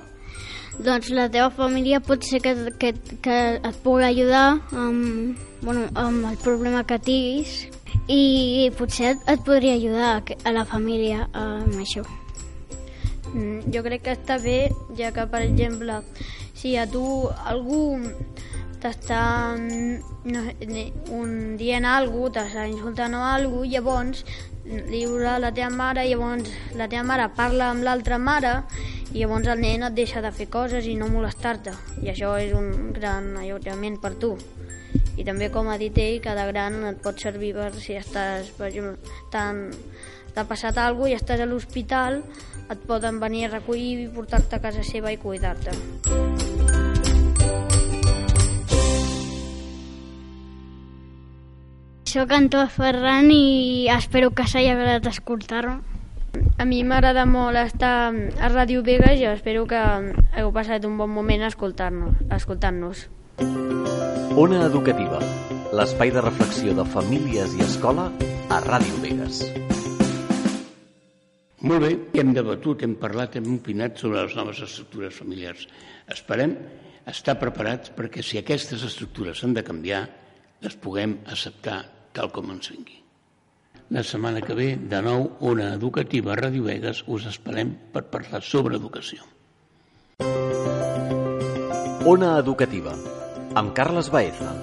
doncs 0.79 1.09
la 1.11 1.27
teva 1.31 1.49
família 1.51 1.99
pot 1.99 2.23
ser 2.23 2.39
que, 2.43 2.53
que, 2.79 2.93
que 3.23 3.37
et 3.59 3.81
pugui 3.83 4.05
ajudar 4.07 4.61
amb, 4.71 5.35
bueno, 5.61 5.89
amb 5.99 6.29
el 6.31 6.39
problema 6.39 6.85
que 6.87 6.99
tinguis 7.03 7.65
i 8.07 8.71
potser 8.79 9.13
et, 9.13 9.25
et 9.35 9.43
podria 9.45 9.75
ajudar 9.75 10.13
a 10.47 10.55
la 10.55 10.65
família 10.65 11.27
amb 11.33 11.75
això. 11.83 12.05
Mm, 13.33 13.69
Jo 13.73 13.83
crec 13.85 14.05
que 14.07 14.15
està 14.15 14.39
bé, 14.41 14.69
ja 14.97 15.11
que, 15.13 15.27
per 15.29 15.43
exemple, 15.45 15.99
si 16.57 16.75
a 16.79 16.87
tu 16.89 17.03
algú 17.45 17.99
t'està 18.79 19.21
mm, 19.59 19.99
no, 20.31 20.45
un, 21.13 21.35
dient 21.59 21.85
alguna 21.85 22.31
cosa, 22.31 22.39
t'està 22.39 22.67
insultant 22.71 23.17
o 23.19 23.25
alguna 23.27 23.59
cosa, 23.59 23.73
llavors 23.75 24.23
a 24.69 25.39
la 25.39 25.51
teva 25.51 25.69
mare, 25.69 26.05
llavors 26.05 26.49
la 26.77 26.87
teva 26.87 27.03
mare 27.03 27.29
parla 27.35 27.71
amb 27.73 27.83
l'altra 27.83 28.17
mare 28.17 28.51
i 29.13 29.19
llavors 29.19 29.47
el 29.47 29.61
nen 29.61 29.83
et 29.87 29.95
deixa 29.97 30.21
de 30.21 30.31
fer 30.31 30.49
coses 30.49 30.85
i 30.85 30.95
no 30.95 31.07
molestar-te. 31.09 31.73
I 32.03 32.11
això 32.13 32.35
és 32.37 32.53
un 32.53 32.93
gran 32.93 33.35
alliberament 33.37 33.97
per 34.01 34.13
tu. 34.21 34.35
I 35.17 35.25
també, 35.25 35.49
com 35.51 35.67
ha 35.67 35.77
dit 35.77 35.97
ell, 35.97 36.21
cada 36.21 36.45
gran 36.47 36.83
et 36.93 37.01
pot 37.01 37.19
servir 37.19 37.53
per 37.57 37.73
si 37.75 37.97
estàs, 37.97 38.53
per 38.57 38.69
exemple, 38.69 39.17
tan, 39.33 39.67
t'ha 40.33 40.45
passat 40.45 40.77
alguna 40.77 41.09
cosa 41.09 41.11
i 41.11 41.17
estàs 41.17 41.41
a 41.41 41.49
l'hospital, 41.49 42.21
et 42.69 42.85
poden 42.87 43.19
venir 43.19 43.47
a 43.47 43.53
recollir 43.57 44.05
i 44.05 44.07
portar-te 44.13 44.59
a 44.59 44.63
casa 44.63 44.85
seva 44.85 45.11
i 45.11 45.17
cuidar-te. 45.17 45.73
Soc 52.09 52.31
Antó 52.33 52.63
Ferran 52.73 53.27
i 53.29 53.85
espero 53.93 54.31
que 54.33 54.41
s'hagi 54.49 54.71
agradat 54.71 55.05
escoltar-me. 55.11 55.75
A 56.57 56.65
mi 56.65 56.79
m'agrada 56.81 57.27
molt 57.29 57.59
estar 57.61 58.09
a 58.09 58.47
Ràdio 58.49 58.81
Vegas 58.87 59.19
i 59.21 59.27
espero 59.29 59.67
que 59.69 59.77
heu 60.41 60.49
passat 60.55 60.87
un 60.89 60.95
bon 60.97 61.11
moment 61.13 61.43
escoltant-nos. 61.45 62.23
Escoltant-nos. 62.33 63.03
Ona 64.41 64.63
Educativa, 64.65 65.19
l'espai 65.77 66.09
de 66.15 66.23
reflexió 66.25 66.73
de 66.79 66.87
famílies 66.95 67.53
i 67.59 67.61
escola 67.67 68.07
a 68.49 68.57
Ràdio 68.65 69.03
Vegas. 69.05 69.43
Molt 71.61 71.85
bé, 71.85 71.93
hem 72.17 72.33
debatut, 72.33 72.87
hem 72.87 72.97
parlat, 72.97 73.37
hem 73.37 73.51
opinat 73.59 74.01
sobre 74.01 74.23
les 74.23 74.33
noves 74.39 74.63
estructures 74.65 75.21
familiars. 75.21 75.69
Esperem 76.09 76.57
estar 77.13 77.37
preparats 77.37 77.93
perquè 77.93 78.25
si 78.25 78.41
aquestes 78.41 78.89
estructures 78.89 79.43
s'han 79.43 79.53
de 79.53 79.67
canviar, 79.69 80.07
les 80.65 80.73
puguem 80.73 81.19
acceptar 81.29 81.98
tal 82.13 82.31
com 82.35 82.51
ens 82.55 82.71
vingui. 82.73 82.99
La 83.89 84.03
setmana 84.05 84.41
que 84.45 84.53
ve, 84.53 84.69
de 84.91 85.01
nou, 85.01 85.31
Ona 85.51 85.71
Educativa 85.73 86.35
a 86.35 86.37
Ràdio 86.37 86.67
Vegas, 86.67 87.01
us 87.07 87.25
esperem 87.31 87.73
per 87.93 88.05
parlar 88.13 88.43
sobre 88.45 88.77
educació. 88.77 89.25
Ona 92.09 92.35
Educativa, 92.41 92.93
amb 93.59 93.73
Carles 93.77 94.13
Baeza. 94.13 94.53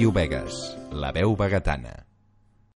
Ràdio 0.00 0.12
Vegas, 0.16 0.54
la 0.96 1.10
veu 1.12 1.34
vegetana. 1.36 2.09